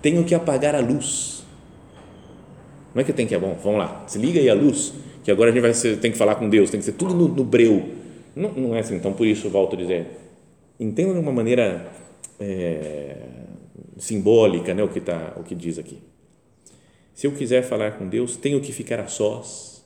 Tenho 0.00 0.24
que 0.24 0.34
apagar 0.34 0.74
a 0.74 0.80
luz 0.80 1.38
não 2.94 3.02
é 3.02 3.04
que 3.04 3.12
tem 3.12 3.26
que 3.26 3.34
é 3.34 3.38
bom, 3.38 3.56
vamos 3.62 3.78
lá, 3.78 4.04
se 4.06 4.18
liga 4.18 4.40
aí 4.40 4.48
a 4.48 4.54
luz, 4.54 4.92
que 5.22 5.30
agora 5.30 5.50
a 5.50 5.52
gente 5.52 5.62
vai 5.62 5.74
ser, 5.74 5.98
tem 5.98 6.10
que 6.10 6.18
falar 6.18 6.36
com 6.36 6.48
Deus, 6.48 6.70
tem 6.70 6.80
que 6.80 6.86
ser 6.86 6.92
tudo 6.92 7.14
no, 7.14 7.28
no 7.28 7.44
breu. 7.44 7.90
Não, 8.34 8.50
não 8.52 8.74
é 8.74 8.80
assim, 8.80 8.96
então 8.96 9.12
por 9.12 9.26
isso 9.26 9.48
volto 9.48 9.76
a 9.76 9.78
dizer, 9.78 10.06
entenda 10.78 11.12
de 11.12 11.18
uma 11.18 11.32
maneira 11.32 11.90
é, 12.38 13.16
simbólica 13.98 14.72
né, 14.74 14.82
o, 14.82 14.88
que 14.88 15.00
tá, 15.00 15.34
o 15.36 15.42
que 15.42 15.54
diz 15.54 15.78
aqui. 15.78 16.02
Se 17.14 17.26
eu 17.26 17.32
quiser 17.32 17.62
falar 17.62 17.98
com 17.98 18.08
Deus, 18.08 18.36
tenho 18.36 18.60
que 18.60 18.72
ficar 18.72 19.00
a 19.00 19.08
sós, 19.08 19.84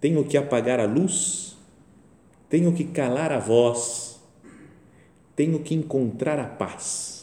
tenho 0.00 0.24
que 0.24 0.36
apagar 0.36 0.80
a 0.80 0.84
luz, 0.84 1.56
tenho 2.48 2.72
que 2.72 2.84
calar 2.84 3.30
a 3.30 3.38
voz, 3.38 4.20
tenho 5.36 5.60
que 5.60 5.74
encontrar 5.74 6.38
a 6.38 6.46
paz. 6.46 7.20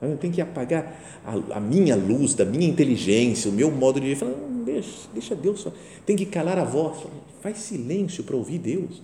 Eu 0.00 0.16
tenho 0.16 0.32
que 0.32 0.40
apagar 0.40 1.20
a, 1.24 1.56
a, 1.56 1.60
minha 1.60 1.94
luz, 1.94 2.34
da 2.34 2.44
minha 2.44 2.66
inteligência, 2.66 3.50
o 3.50 3.52
meu 3.52 3.70
modo 3.70 4.00
de 4.00 4.06
viver. 4.06 4.20
Fala, 4.20 4.34
deixa, 4.64 5.08
deixa 5.12 5.34
Deus. 5.34 5.66
Tem 6.06 6.16
que 6.16 6.24
calar 6.24 6.58
a 6.58 6.64
voz. 6.64 7.06
Faz 7.42 7.58
silêncio 7.58 8.24
para 8.24 8.36
ouvir 8.36 8.58
Deus. 8.58 9.02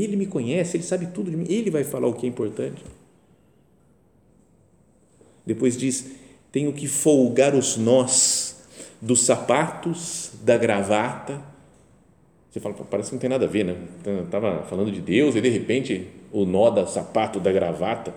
Ele 0.00 0.16
me 0.16 0.26
conhece, 0.26 0.76
ele 0.76 0.84
sabe 0.84 1.06
tudo 1.06 1.30
de 1.30 1.36
mim, 1.36 1.46
ele 1.48 1.70
vai 1.70 1.84
falar 1.84 2.06
o 2.06 2.14
que 2.14 2.26
é 2.26 2.28
importante. 2.28 2.82
Depois 5.44 5.76
diz: 5.76 6.12
tenho 6.52 6.72
que 6.72 6.86
folgar 6.86 7.54
os 7.54 7.76
nós 7.76 8.62
dos 9.00 9.22
sapatos, 9.22 10.30
da 10.42 10.56
gravata. 10.56 11.42
Você 12.50 12.58
fala, 12.58 12.74
parece 12.74 13.10
que 13.10 13.14
não 13.14 13.20
tem 13.20 13.30
nada 13.30 13.44
a 13.44 13.48
ver, 13.48 13.64
né? 13.64 13.76
Estava 14.24 14.64
falando 14.64 14.90
de 14.90 15.00
Deus 15.00 15.36
e 15.36 15.40
de 15.40 15.48
repente 15.48 16.08
o 16.32 16.44
nó 16.44 16.68
do 16.68 16.84
sapato, 16.88 17.38
da 17.38 17.52
gravata 17.52 18.12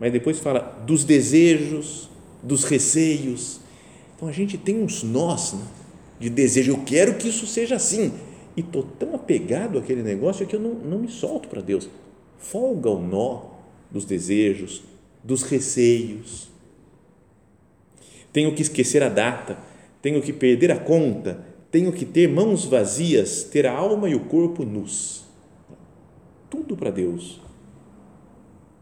mas 0.00 0.10
depois 0.10 0.38
fala 0.38 0.60
dos 0.86 1.04
desejos, 1.04 2.08
dos 2.42 2.64
receios. 2.64 3.60
Então 4.16 4.26
a 4.26 4.32
gente 4.32 4.56
tem 4.56 4.82
uns 4.82 5.02
nós 5.02 5.52
né, 5.52 5.62
de 6.18 6.30
desejo, 6.30 6.72
eu 6.72 6.82
quero 6.84 7.14
que 7.14 7.28
isso 7.28 7.46
seja 7.46 7.76
assim, 7.76 8.14
e 8.60 8.62
estou 8.62 8.82
tão 8.82 9.14
apegado 9.14 9.78
àquele 9.78 10.02
negócio 10.02 10.46
que 10.46 10.54
eu 10.54 10.60
não, 10.60 10.74
não 10.74 10.98
me 10.98 11.08
solto 11.08 11.48
para 11.48 11.62
Deus. 11.62 11.88
Folga 12.38 12.90
o 12.90 13.00
nó 13.00 13.44
dos 13.90 14.04
desejos, 14.04 14.82
dos 15.24 15.42
receios. 15.42 16.50
Tenho 18.32 18.54
que 18.54 18.60
esquecer 18.60 19.02
a 19.02 19.08
data, 19.08 19.58
tenho 20.02 20.20
que 20.20 20.32
perder 20.32 20.70
a 20.70 20.78
conta, 20.78 21.44
tenho 21.70 21.90
que 21.90 22.04
ter 22.04 22.28
mãos 22.28 22.66
vazias, 22.66 23.44
ter 23.44 23.66
a 23.66 23.72
alma 23.72 24.08
e 24.10 24.14
o 24.14 24.26
corpo 24.26 24.62
nus. 24.64 25.24
Tudo 26.50 26.76
para 26.76 26.90
Deus. 26.90 27.40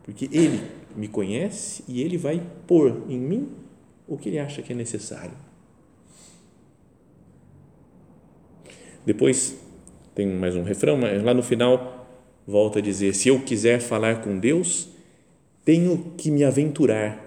Porque 0.02 0.28
Ele 0.32 0.60
me 0.96 1.06
conhece 1.06 1.84
e 1.86 2.02
ele 2.02 2.16
vai 2.16 2.44
pôr 2.66 3.04
em 3.08 3.18
mim 3.18 3.48
o 4.08 4.16
que 4.16 4.28
ele 4.28 4.38
acha 4.38 4.62
que 4.62 4.72
é 4.72 4.76
necessário. 4.76 5.36
Depois 9.06 9.67
tem 10.18 10.26
mais 10.26 10.56
um 10.56 10.64
refrão, 10.64 10.96
mas 10.96 11.22
lá 11.22 11.32
no 11.32 11.44
final 11.44 12.04
volta 12.44 12.80
a 12.80 12.82
dizer: 12.82 13.14
se 13.14 13.28
eu 13.28 13.38
quiser 13.38 13.78
falar 13.78 14.20
com 14.20 14.36
Deus, 14.36 14.88
tenho 15.64 16.12
que 16.16 16.28
me 16.28 16.42
aventurar. 16.42 17.24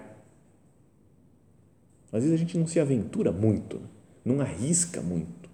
Às 2.12 2.22
vezes 2.22 2.34
a 2.34 2.36
gente 2.36 2.58
não 2.58 2.66
se 2.66 2.78
aventura 2.78 3.32
muito, 3.32 3.80
não 4.22 4.42
arrisca 4.42 5.00
muito. 5.00 5.48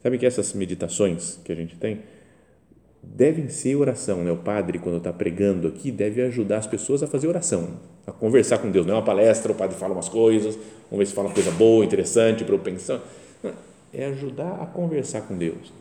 Sabe 0.00 0.16
que 0.16 0.24
essas 0.24 0.52
meditações 0.52 1.40
que 1.44 1.50
a 1.50 1.56
gente 1.56 1.74
tem, 1.74 2.02
devem 3.02 3.48
ser 3.48 3.74
oração, 3.74 4.22
né? 4.22 4.30
O 4.30 4.36
padre, 4.36 4.78
quando 4.78 4.98
está 4.98 5.12
pregando 5.12 5.66
aqui, 5.66 5.90
deve 5.90 6.22
ajudar 6.22 6.58
as 6.58 6.68
pessoas 6.68 7.02
a 7.02 7.08
fazer 7.08 7.26
oração, 7.26 7.80
a 8.06 8.12
conversar 8.12 8.58
com 8.58 8.70
Deus. 8.70 8.86
Não 8.86 8.94
é 8.94 8.96
uma 8.98 9.04
palestra, 9.04 9.50
o 9.50 9.56
padre 9.56 9.76
fala 9.76 9.92
umas 9.92 10.08
coisas, 10.08 10.54
vamos 10.88 10.98
ver 10.98 11.06
se 11.06 11.12
fala 11.12 11.26
uma 11.26 11.34
coisa 11.34 11.50
boa, 11.50 11.84
interessante 11.84 12.44
para 12.44 12.54
eu 12.54 12.60
pensar. 12.60 13.02
É 13.92 14.06
ajudar 14.06 14.62
a 14.62 14.66
conversar 14.66 15.22
com 15.22 15.36
Deus. 15.36 15.72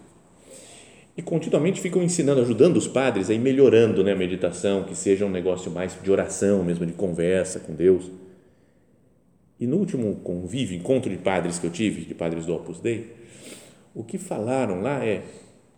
E 1.17 1.21
continuamente 1.21 1.80
ficam 1.80 2.04
ensinando, 2.04 2.41
ajudando 2.41 2.75
os 2.75 2.88
padres 2.88 3.30
a 3.30 3.34
ir 3.34 3.39
melhorando 3.39 4.04
né, 4.04 4.12
a 4.12 4.15
meditação, 4.15 4.84
que 4.84 4.95
seja 4.95 5.25
um 5.25 5.30
negócio 5.30 5.71
mais 5.71 5.97
de 6.01 6.12
oração 6.12 6.63
mesmo, 6.63 6.86
de 6.86 6.91
conversa 6.91 7.60
com 7.60 7.73
Deus. 7.73 8.12
E 9.58 9.65
no 9.65 9.78
último 9.78 10.15
convívio, 10.17 10.78
encontro 10.78 11.10
de 11.10 11.17
padres 11.17 11.58
que 11.58 11.65
eu 11.65 11.71
tive, 11.71 12.01
de 12.01 12.13
padres 12.13 12.45
do 12.45 12.54
Opus 12.54 12.82
Dei, 12.82 13.13
o 13.93 14.04
que 14.04 14.17
falaram 14.17 14.82
lá 14.82 15.06
é, 15.06 15.23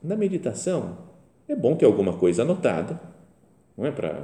na 0.02 0.16
meditação, 0.16 0.98
é 1.48 1.56
bom 1.56 1.76
ter 1.76 1.86
alguma 1.86 2.14
coisa 2.14 2.42
anotada, 2.42 3.00
não 3.78 3.86
é 3.86 3.92
para 3.92 4.24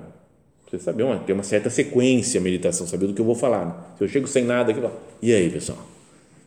você 0.65 0.79
saber, 0.79 1.03
uma, 1.03 1.19
ter 1.19 1.33
uma 1.33 1.43
certa 1.43 1.69
sequência 1.69 2.39
a 2.39 2.43
meditação, 2.43 2.87
saber 2.87 3.05
do 3.05 3.13
que 3.13 3.21
eu 3.21 3.25
vou 3.25 3.35
falar. 3.35 3.65
Né? 3.65 3.75
Se 3.97 4.03
eu 4.03 4.07
chego 4.07 4.27
sem 4.27 4.43
nada 4.43 4.71
aqui, 4.71 4.81
e 5.21 5.31
aí, 5.31 5.47
pessoal? 5.51 5.77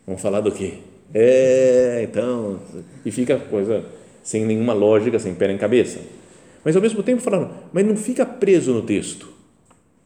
Vamos 0.05 0.21
falar 0.21 0.41
do 0.41 0.51
quê? 0.51 0.79
É, 1.13 2.01
então, 2.03 2.59
e 3.05 3.11
fica 3.11 3.35
a 3.35 3.39
coisa 3.39 3.85
sem 4.27 4.43
nenhuma 4.43 4.73
lógica, 4.73 5.17
sem 5.17 5.33
pé 5.33 5.49
em 5.49 5.57
cabeça. 5.57 6.01
Mas 6.61 6.75
ao 6.75 6.81
mesmo 6.81 7.01
tempo 7.01 7.21
falando, 7.21 7.49
mas 7.71 7.85
não 7.85 7.95
fica 7.95 8.25
preso 8.25 8.73
no 8.73 8.81
texto, 8.81 9.31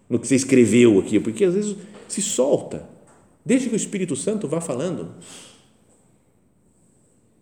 no 0.08 0.20
que 0.20 0.28
você 0.28 0.36
escreveu 0.36 1.00
aqui, 1.00 1.20
porque 1.20 1.44
às 1.44 1.56
vezes 1.56 1.76
se 2.08 2.22
solta. 2.22 2.88
Deixa 3.44 3.68
que 3.68 3.74
o 3.74 3.76
Espírito 3.76 4.16
Santo 4.16 4.48
vá 4.48 4.62
falando. 4.62 5.10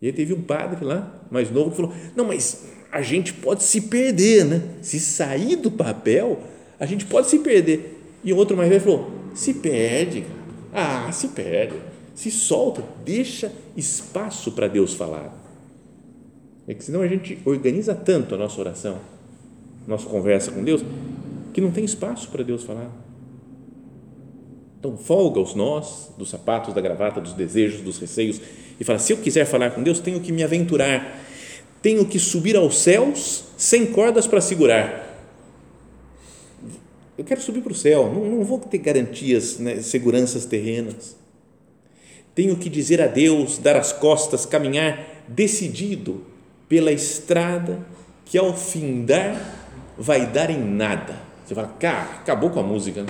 E 0.01 0.07
aí 0.07 0.13
teve 0.13 0.33
um 0.33 0.41
padre 0.41 0.85
lá, 0.85 1.21
mais 1.29 1.51
novo, 1.51 1.71
que 1.71 1.75
falou: 1.75 1.93
Não, 2.15 2.23
mas 2.23 2.67
a 2.89 3.01
gente 3.01 3.33
pode 3.33 3.63
se 3.63 3.81
perder, 3.81 4.45
né? 4.45 4.63
Se 4.81 5.01
sair 5.01 5.57
do 5.57 5.69
papel, 5.69 6.41
a 6.79 6.85
gente 6.85 7.03
pode 7.05 7.27
se 7.27 7.39
perder. 7.39 7.99
E 8.23 8.31
outro 8.31 8.55
mais 8.55 8.69
velho 8.69 8.79
falou: 8.79 9.11
Se 9.35 9.53
perde, 9.55 10.21
cara. 10.21 11.07
Ah, 11.07 11.11
se 11.11 11.27
perde. 11.27 11.75
Se 12.15 12.31
solta, 12.31 12.81
deixa 13.03 13.51
espaço 13.75 14.53
para 14.53 14.69
Deus 14.69 14.93
falar. 14.93 15.38
É 16.69 16.75
que 16.75 16.84
senão 16.84 17.01
a 17.01 17.08
gente 17.08 17.39
organiza 17.45 17.95
tanto 17.95 18.36
a 18.36 18.38
nossa 18.38 18.62
oração, 18.62 18.99
nossa 19.88 20.08
conversa 20.08 20.51
com 20.51 20.63
Deus, 20.63 20.84
que 21.51 21.60
não 21.60 21.71
tem 21.71 21.84
espaço 21.84 22.29
para 22.29 22.43
Deus 22.43 22.63
falar. 22.63 22.91
Então, 24.79 24.95
folga 24.95 25.39
os 25.39 25.55
nós 25.55 26.12
dos 26.15 26.29
sapatos, 26.29 26.75
da 26.75 26.79
gravata, 26.79 27.19
dos 27.19 27.34
desejos, 27.34 27.82
dos 27.82 27.97
receios 27.97 28.39
e 28.79 28.84
fala: 28.84 28.99
se 28.99 29.12
eu 29.12 29.17
quiser 29.17 29.45
falar 29.45 29.71
com 29.71 29.82
Deus, 29.82 29.99
tenho 29.99 30.19
que 30.19 30.32
me 30.32 30.43
aventurar, 30.43 31.19
tenho 31.82 32.05
que 32.05 32.19
subir 32.19 32.55
aos 32.55 32.77
céus 32.77 33.45
sem 33.58 33.88
cordas 33.88 34.27
para 34.27 34.39
segurar. 34.39 35.19
eu 37.17 37.25
quero 37.25 37.41
subir 37.41 37.62
para 37.63 37.71
o 37.71 37.75
céu, 37.75 38.13
não, 38.13 38.25
não, 38.25 38.43
vou 38.43 38.60
ter 38.60 38.77
garantias, 38.77 39.58
né, 39.58 39.82
seguranças 39.82 40.45
terrenas. 40.45 41.17
Tenho 42.36 42.55
que 42.55 42.69
dizer 42.69 43.01
adeus, 43.01 43.58
dar 43.58 43.75
as 43.75 43.91
costas, 43.91 44.45
caminhar 44.45 45.23
decidido 45.27 46.28
pela 46.69 46.91
estrada 46.91 47.79
que 48.23 48.38
ao 48.38 48.55
findar 48.55 49.36
vai 49.97 50.27
dar 50.27 50.51
em 50.51 50.63
nada. 50.63 51.15
Você 51.43 51.55
fala, 51.55 51.75
cara, 51.79 52.03
acabou 52.21 52.51
com 52.51 52.60
a 52.60 52.63
música. 52.63 53.05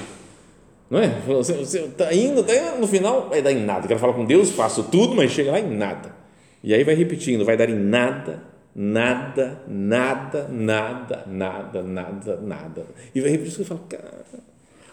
Não 0.89 1.00
é? 1.00 1.10
Você 1.28 1.54
está 1.60 2.12
indo, 2.13 2.41
tá 2.41 2.56
indo, 2.56 2.80
no 2.80 2.88
final 2.88 3.30
vai 3.30 3.41
dar 3.41 3.52
em 3.52 3.63
nada. 3.63 3.88
Quero 3.88 4.00
falar 4.00 4.13
com 4.13 4.26
Deus, 4.26 4.50
faço 4.50 4.84
tudo, 4.84 5.13
mas 5.13 5.32
chega 5.32 5.52
lá 5.52 5.60
em 5.60 5.69
nada. 5.69 6.15
E 6.63 6.74
aí 6.74 6.84
vai 6.84 6.95
repetindo, 6.95 7.45
vai 7.45 7.58
dar 7.58 7.69
em 7.69 7.76
nada, 7.76 8.41
nada, 8.74 9.62
nada, 9.67 10.48
nada, 10.50 11.24
nada, 11.28 11.84
nada, 11.84 12.38
nada. 12.41 12.86
E 13.13 13.22
vai 13.22 13.30
repetindo 13.30 13.62
e 13.62 13.65
fala, 13.65 13.82
cara. 13.88 14.26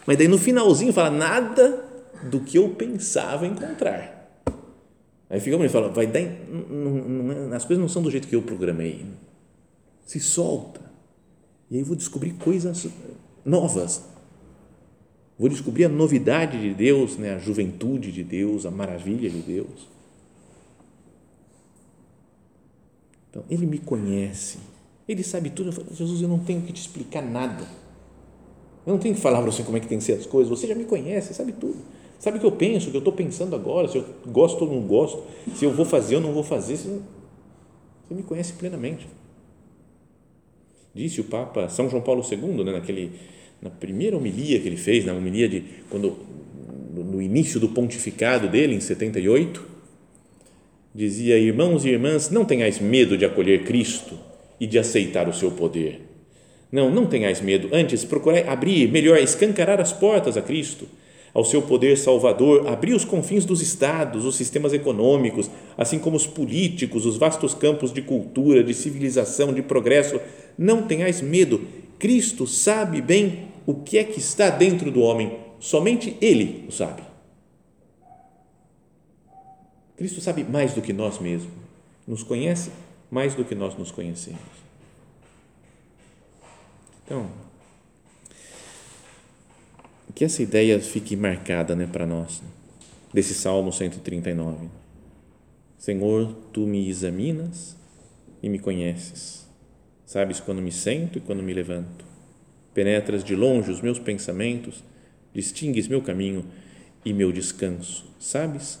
Mas 0.05 0.17
daí 0.17 0.27
no 0.27 0.37
finalzinho 0.37 0.93
fala 0.93 1.09
nada 1.09 1.83
do 2.23 2.41
que 2.41 2.57
eu 2.57 2.69
pensava 2.69 3.47
encontrar. 3.47 4.16
Aí 5.29 5.39
fica 5.39 5.57
e 5.57 5.69
fala, 5.69 5.89
vai 5.89 6.07
dar, 6.07 6.21
não, 6.21 6.91
não, 6.91 7.53
as 7.53 7.65
coisas 7.65 7.81
não 7.81 7.89
são 7.89 8.01
do 8.01 8.09
jeito 8.09 8.27
que 8.27 8.35
eu 8.35 8.41
programei. 8.41 9.05
Se 10.05 10.19
solta. 10.19 10.79
E 11.69 11.77
aí 11.77 11.83
vou 11.83 11.97
descobrir 11.97 12.31
coisas 12.33 12.87
novas. 13.43 14.03
Vou 15.37 15.49
descobrir 15.49 15.85
a 15.85 15.89
novidade 15.89 16.59
de 16.59 16.73
Deus, 16.73 17.17
né? 17.17 17.35
a 17.35 17.39
juventude 17.39 18.11
de 18.11 18.23
Deus, 18.23 18.65
a 18.65 18.71
maravilha 18.71 19.29
de 19.29 19.39
Deus. 19.39 19.87
Então, 23.29 23.43
Ele 23.49 23.65
me 23.65 23.77
conhece, 23.77 24.57
Ele 25.07 25.23
sabe 25.23 25.49
tudo. 25.49 25.69
Eu 25.69 25.73
falo, 25.73 25.87
Jesus, 25.93 26.21
eu 26.21 26.29
não 26.29 26.39
tenho 26.39 26.61
que 26.61 26.71
te 26.71 26.81
explicar 26.81 27.21
nada. 27.21 27.67
Eu 28.85 28.93
não 28.93 28.99
tenho 28.99 29.13
que 29.13 29.21
falar 29.21 29.41
para 29.41 29.51
você 29.51 29.61
como 29.61 29.75
é 29.75 29.81
que 29.81 29.87
tem 29.87 29.97
que 29.97 30.03
ser 30.05 30.13
as 30.13 30.25
coisas. 30.25 30.49
Você 30.49 30.65
já 30.65 30.73
me 30.73 30.85
conhece, 30.85 31.33
sabe 31.33 31.51
tudo. 31.51 31.77
Sabe 32.19 32.37
o 32.37 32.39
que 32.39 32.45
eu 32.45 32.51
penso, 32.51 32.87
o 32.87 32.91
que 32.91 32.97
eu 32.97 32.99
estou 32.99 33.13
pensando 33.13 33.55
agora, 33.55 33.87
se 33.87 33.97
eu 33.97 34.05
gosto 34.25 34.65
ou 34.65 34.71
não 34.71 34.81
gosto, 34.81 35.23
se 35.55 35.65
eu 35.65 35.71
vou 35.71 35.85
fazer 35.85 36.15
ou 36.15 36.21
não 36.21 36.33
vou 36.33 36.43
fazer. 36.43 36.75
Você, 36.75 36.99
você 38.07 38.13
me 38.13 38.23
conhece 38.23 38.53
plenamente. 38.53 39.07
Disse 40.95 41.21
o 41.21 41.25
Papa 41.25 41.69
São 41.69 41.89
João 41.89 42.01
Paulo 42.01 42.25
II, 42.29 42.63
né, 42.63 42.71
naquele, 42.71 43.11
na 43.61 43.69
primeira 43.69 44.17
homilia 44.17 44.59
que 44.59 44.67
ele 44.67 44.77
fez, 44.77 45.05
na 45.05 45.13
homilia 45.13 45.47
de 45.47 45.63
quando 45.89 46.17
no 46.91 47.21
início 47.21 47.59
do 47.59 47.69
pontificado 47.69 48.47
dele, 48.47 48.73
em 48.73 48.79
78, 48.79 49.63
dizia: 50.93 51.37
Irmãos 51.37 51.85
e 51.85 51.89
irmãs, 51.89 52.31
não 52.31 52.43
tenhais 52.43 52.79
medo 52.79 53.15
de 53.15 53.25
acolher 53.25 53.63
Cristo 53.63 54.17
e 54.59 54.65
de 54.65 54.79
aceitar 54.79 55.29
o 55.29 55.33
seu 55.33 55.51
poder. 55.51 56.01
Não, 56.71 56.89
não 56.89 57.05
tenhais 57.05 57.39
medo, 57.39 57.69
antes 57.71 58.03
procurai 58.03 58.45
abrir, 58.47 58.91
melhor, 58.91 59.17
escancarar 59.19 59.79
as 59.79 59.93
portas 59.93 60.35
a 60.35 60.41
Cristo 60.41 60.87
ao 61.37 61.45
seu 61.45 61.61
poder 61.61 61.95
salvador, 61.99 62.67
abrir 62.67 62.95
os 62.95 63.05
confins 63.05 63.45
dos 63.45 63.61
estados, 63.61 64.25
os 64.25 64.35
sistemas 64.35 64.73
econômicos, 64.73 65.51
assim 65.77 65.99
como 65.99 66.17
os 66.17 66.25
políticos, 66.25 67.05
os 67.05 67.15
vastos 67.15 67.53
campos 67.53 67.93
de 67.93 68.01
cultura, 68.01 68.63
de 68.63 68.73
civilização, 68.73 69.53
de 69.53 69.61
progresso. 69.61 70.19
Não 70.57 70.87
tenhais 70.87 71.21
medo, 71.21 71.61
Cristo 71.99 72.47
sabe 72.47 73.03
bem 73.03 73.49
o 73.67 73.75
que 73.75 73.99
é 73.99 74.03
que 74.03 74.17
está 74.17 74.49
dentro 74.49 74.89
do 74.89 75.01
homem, 75.01 75.37
somente 75.59 76.17
Ele 76.19 76.65
o 76.67 76.71
sabe. 76.71 77.03
Cristo 79.95 80.19
sabe 80.19 80.43
mais 80.43 80.73
do 80.73 80.81
que 80.81 80.91
nós 80.91 81.19
mesmos, 81.19 81.53
nos 82.07 82.23
conhece 82.23 82.71
mais 83.11 83.35
do 83.35 83.45
que 83.45 83.53
nós 83.53 83.77
nos 83.77 83.91
conhecemos. 83.91 84.41
Então, 87.05 87.27
que 90.17 90.25
essa 90.25 90.41
ideia 90.41 90.79
fique 90.79 91.15
marcada 91.15 91.75
né, 91.75 91.85
para 91.85 92.03
nós, 92.03 92.41
desse 93.13 93.35
Salmo 93.35 93.71
139. 93.71 94.67
Senhor, 95.77 96.33
tu 96.51 96.61
me 96.61 96.89
examinas 96.89 97.77
e 98.41 98.49
me 98.49 98.57
conheces. 98.57 99.47
Sabes 100.07 100.39
quando 100.39 100.59
me 100.59 100.71
sento 100.71 101.19
e 101.19 101.21
quando 101.21 101.43
me 101.43 101.53
levanto. 101.53 102.03
Penetras 102.73 103.23
de 103.23 103.35
longe 103.35 103.69
os 103.69 103.79
meus 103.79 103.99
pensamentos, 103.99 104.83
distingues 105.35 105.87
meu 105.87 106.01
caminho 106.01 106.47
e 107.05 107.13
meu 107.13 107.31
descanso. 107.31 108.03
Sabes 108.19 108.79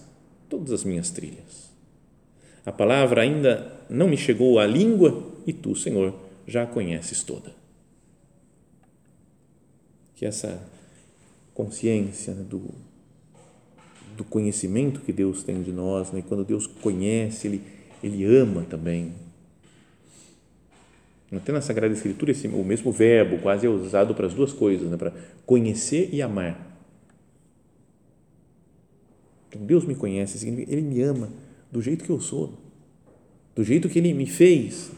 todas 0.49 0.71
as 0.71 0.83
minhas 0.83 1.11
trilhas. 1.11 1.71
A 2.65 2.71
palavra 2.71 3.21
ainda 3.21 3.79
não 3.91 4.07
me 4.07 4.17
chegou 4.17 4.57
à 4.57 4.65
língua 4.65 5.31
e 5.45 5.53
tu, 5.53 5.75
Senhor, 5.75 6.15
já 6.47 6.63
a 6.63 6.65
conheces 6.67 7.21
toda. 7.21 7.53
Que 10.15 10.25
essa 10.25 10.75
consciência 11.57 12.35
né, 12.35 12.45
do, 12.47 12.69
do 14.15 14.23
conhecimento 14.23 15.01
que 15.01 15.11
Deus 15.11 15.41
tem 15.41 15.63
de 15.63 15.71
nós, 15.71 16.11
né? 16.11 16.23
quando 16.27 16.45
Deus 16.45 16.67
conhece, 16.67 17.47
Ele, 17.47 17.63
Ele 18.03 18.23
ama 18.25 18.61
também. 18.69 19.11
Até 21.31 21.51
na 21.51 21.59
Sagrada 21.59 21.91
Escritura, 21.91 22.31
esse, 22.31 22.47
o 22.47 22.63
mesmo 22.63 22.91
verbo 22.91 23.39
quase 23.39 23.65
é 23.65 23.69
usado 23.69 24.13
para 24.13 24.27
as 24.27 24.35
duas 24.35 24.53
coisas, 24.53 24.87
né? 24.87 24.97
para 24.97 25.11
conhecer 25.47 26.09
e 26.13 26.21
amar. 26.21 26.77
Então, 29.49 29.65
Deus 29.65 29.83
me 29.83 29.95
conhece, 29.95 30.47
Ele 30.47 30.81
me 30.81 31.01
ama 31.01 31.29
do 31.71 31.81
jeito 31.81 32.03
que 32.03 32.11
eu 32.11 32.19
sou, 32.19 32.53
do 33.55 33.63
jeito 33.63 33.89
que 33.89 33.97
Ele 33.97 34.13
me 34.13 34.27
fez, 34.27 34.91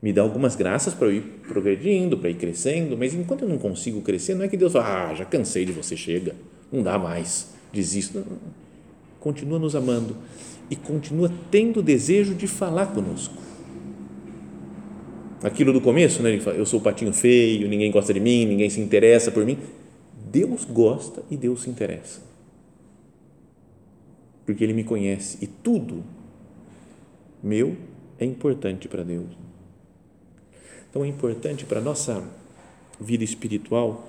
me 0.00 0.12
dá 0.12 0.22
algumas 0.22 0.54
graças 0.54 0.94
para 0.94 1.08
eu 1.08 1.14
ir 1.14 1.22
progredindo, 1.48 2.16
para 2.16 2.30
ir 2.30 2.34
crescendo, 2.34 2.96
mas 2.96 3.14
enquanto 3.14 3.42
eu 3.42 3.48
não 3.48 3.58
consigo 3.58 4.00
crescer, 4.00 4.34
não 4.34 4.44
é 4.44 4.48
que 4.48 4.56
Deus 4.56 4.72
fala, 4.72 5.10
ah, 5.10 5.14
já 5.14 5.24
cansei 5.24 5.64
de 5.64 5.72
você, 5.72 5.96
chega, 5.96 6.34
não 6.70 6.82
dá 6.82 6.98
mais, 6.98 7.48
desisto. 7.72 8.18
Não, 8.18 8.38
Continua 9.20 9.58
nos 9.58 9.74
amando 9.74 10.16
e 10.70 10.76
continua 10.76 11.30
tendo 11.50 11.82
desejo 11.82 12.34
de 12.34 12.46
falar 12.46 12.86
conosco. 12.86 13.34
Aquilo 15.42 15.72
do 15.72 15.80
começo, 15.80 16.22
né? 16.22 16.38
eu 16.56 16.66
sou 16.66 16.80
o 16.80 16.82
patinho 16.82 17.12
feio, 17.12 17.68
ninguém 17.68 17.90
gosta 17.90 18.12
de 18.12 18.20
mim, 18.20 18.46
ninguém 18.46 18.70
se 18.70 18.80
interessa 18.80 19.30
por 19.30 19.44
mim. 19.44 19.58
Deus 20.30 20.64
gosta 20.64 21.22
e 21.30 21.36
Deus 21.36 21.62
se 21.62 21.70
interessa. 21.70 22.20
Porque 24.44 24.62
Ele 24.62 24.72
me 24.72 24.84
conhece 24.84 25.38
e 25.40 25.46
tudo 25.46 26.04
meu 27.42 27.76
é 28.18 28.24
importante 28.24 28.88
para 28.88 29.02
Deus. 29.02 29.47
Então 30.90 31.04
é 31.04 31.08
importante 31.08 31.64
para 31.64 31.78
a 31.78 31.82
nossa 31.82 32.24
vida 33.00 33.22
espiritual, 33.22 34.08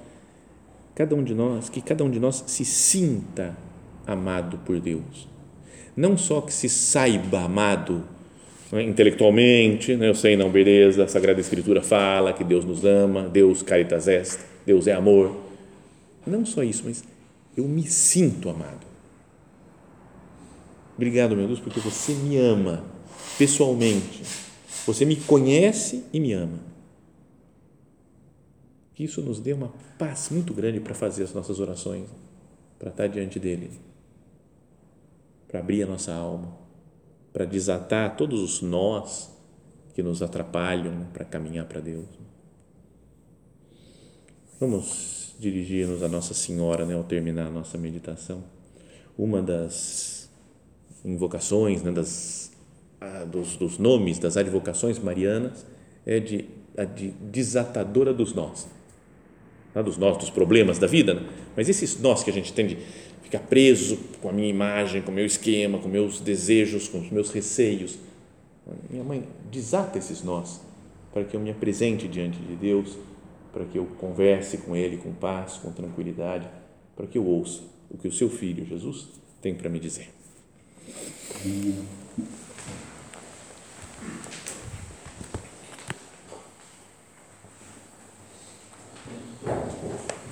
cada 0.95 1.15
um 1.15 1.23
de 1.23 1.33
nós, 1.33 1.69
que 1.69 1.81
cada 1.81 2.03
um 2.03 2.09
de 2.09 2.19
nós 2.19 2.43
se 2.47 2.65
sinta 2.65 3.55
amado 4.05 4.57
por 4.65 4.79
Deus. 4.79 5.27
Não 5.95 6.17
só 6.17 6.41
que 6.41 6.53
se 6.53 6.69
saiba 6.69 7.41
amado 7.41 8.03
né, 8.71 8.83
intelectualmente, 8.83 9.95
né, 9.95 10.09
eu 10.09 10.15
sei, 10.15 10.35
não, 10.35 10.49
beleza, 10.49 11.03
a 11.03 11.07
Sagrada 11.07 11.39
Escritura 11.39 11.81
fala 11.81 12.33
que 12.33 12.43
Deus 12.43 12.63
nos 12.63 12.85
ama, 12.85 13.27
Deus 13.27 13.61
caritas 13.61 14.07
est, 14.07 14.39
Deus 14.65 14.87
é 14.87 14.93
amor. 14.93 15.35
Não 16.25 16.45
só 16.45 16.63
isso, 16.63 16.83
mas 16.85 17.03
eu 17.57 17.65
me 17.65 17.83
sinto 17.83 18.49
amado. 18.49 18.87
Obrigado, 20.95 21.35
meu 21.35 21.47
Deus, 21.47 21.59
porque 21.59 21.79
você 21.79 22.13
me 22.13 22.37
ama 22.37 22.83
pessoalmente. 23.37 24.48
Você 24.85 25.05
me 25.05 25.15
conhece 25.15 26.05
e 26.11 26.19
me 26.19 26.33
ama 26.33 26.69
que 28.99 29.05
isso 29.05 29.21
nos 29.21 29.39
dê 29.39 29.53
uma 29.53 29.71
paz 29.97 30.27
muito 30.29 30.53
grande 30.53 30.81
para 30.81 30.93
fazer 30.93 31.23
as 31.23 31.33
nossas 31.33 31.57
orações, 31.61 32.09
para 32.77 32.89
estar 32.89 33.07
diante 33.07 33.39
dele, 33.39 33.71
para 35.47 35.61
abrir 35.61 35.83
a 35.83 35.85
nossa 35.85 36.13
alma, 36.13 36.53
para 37.31 37.45
desatar 37.45 38.17
todos 38.17 38.41
os 38.41 38.61
nós 38.61 39.33
que 39.93 40.03
nos 40.03 40.21
atrapalham 40.21 41.07
para 41.13 41.23
caminhar 41.23 41.65
para 41.65 41.79
Deus. 41.79 42.07
Vamos 44.59 45.33
dirigir-nos 45.39 46.03
a 46.03 46.09
Nossa 46.09 46.33
Senhora 46.33 46.85
né, 46.85 46.93
ao 46.93 47.03
terminar 47.05 47.47
a 47.47 47.49
nossa 47.49 47.77
meditação. 47.77 48.43
Uma 49.17 49.41
das 49.41 50.29
invocações, 51.05 51.81
né, 51.83 51.91
das, 51.93 52.48
ah, 53.01 53.25
dos, 53.25 53.55
dos 53.55 53.77
nomes 53.77 54.19
das 54.19 54.37
advocações 54.37 54.99
marianas 54.99 55.65
é 56.05 56.19
de, 56.19 56.45
a 56.77 56.83
de 56.83 57.09
desatadora 57.31 58.13
dos 58.13 58.33
nós 58.33 58.67
tá? 59.73 59.81
dos 59.81 59.97
nós, 59.97 60.17
dos 60.17 60.29
problemas 60.29 60.79
da 60.79 60.87
vida, 60.87 61.13
né? 61.13 61.21
mas 61.55 61.69
esses 61.69 61.99
nós 61.99 62.23
que 62.23 62.29
a 62.29 62.33
gente 62.33 62.53
tem 62.53 62.67
de 62.67 62.77
ficar 63.23 63.39
preso 63.39 63.97
com 64.21 64.29
a 64.29 64.33
minha 64.33 64.49
imagem, 64.49 65.01
com 65.01 65.11
o 65.11 65.15
meu 65.15 65.25
esquema, 65.25 65.77
com 65.77 65.87
meus 65.87 66.19
desejos, 66.19 66.87
com 66.87 66.99
os 66.99 67.11
meus 67.11 67.31
receios. 67.31 67.97
Minha 68.89 69.03
mãe 69.03 69.23
desata 69.51 69.97
esses 69.97 70.23
nós 70.23 70.61
para 71.11 71.23
que 71.23 71.35
eu 71.35 71.39
me 71.39 71.49
apresente 71.49 72.07
diante 72.07 72.39
de 72.39 72.55
Deus, 72.55 72.97
para 73.51 73.65
que 73.65 73.77
eu 73.77 73.85
converse 73.99 74.57
com 74.59 74.75
Ele 74.75 74.97
com 74.97 75.11
paz, 75.11 75.57
com 75.57 75.71
tranquilidade, 75.71 76.47
para 76.95 77.07
que 77.07 77.17
eu 77.17 77.25
ouça 77.25 77.61
o 77.89 77.97
que 77.97 78.07
o 78.07 78.11
seu 78.11 78.29
Filho 78.29 78.65
Jesus 78.65 79.07
tem 79.41 79.55
para 79.55 79.69
me 79.69 79.79
dizer. 79.79 80.09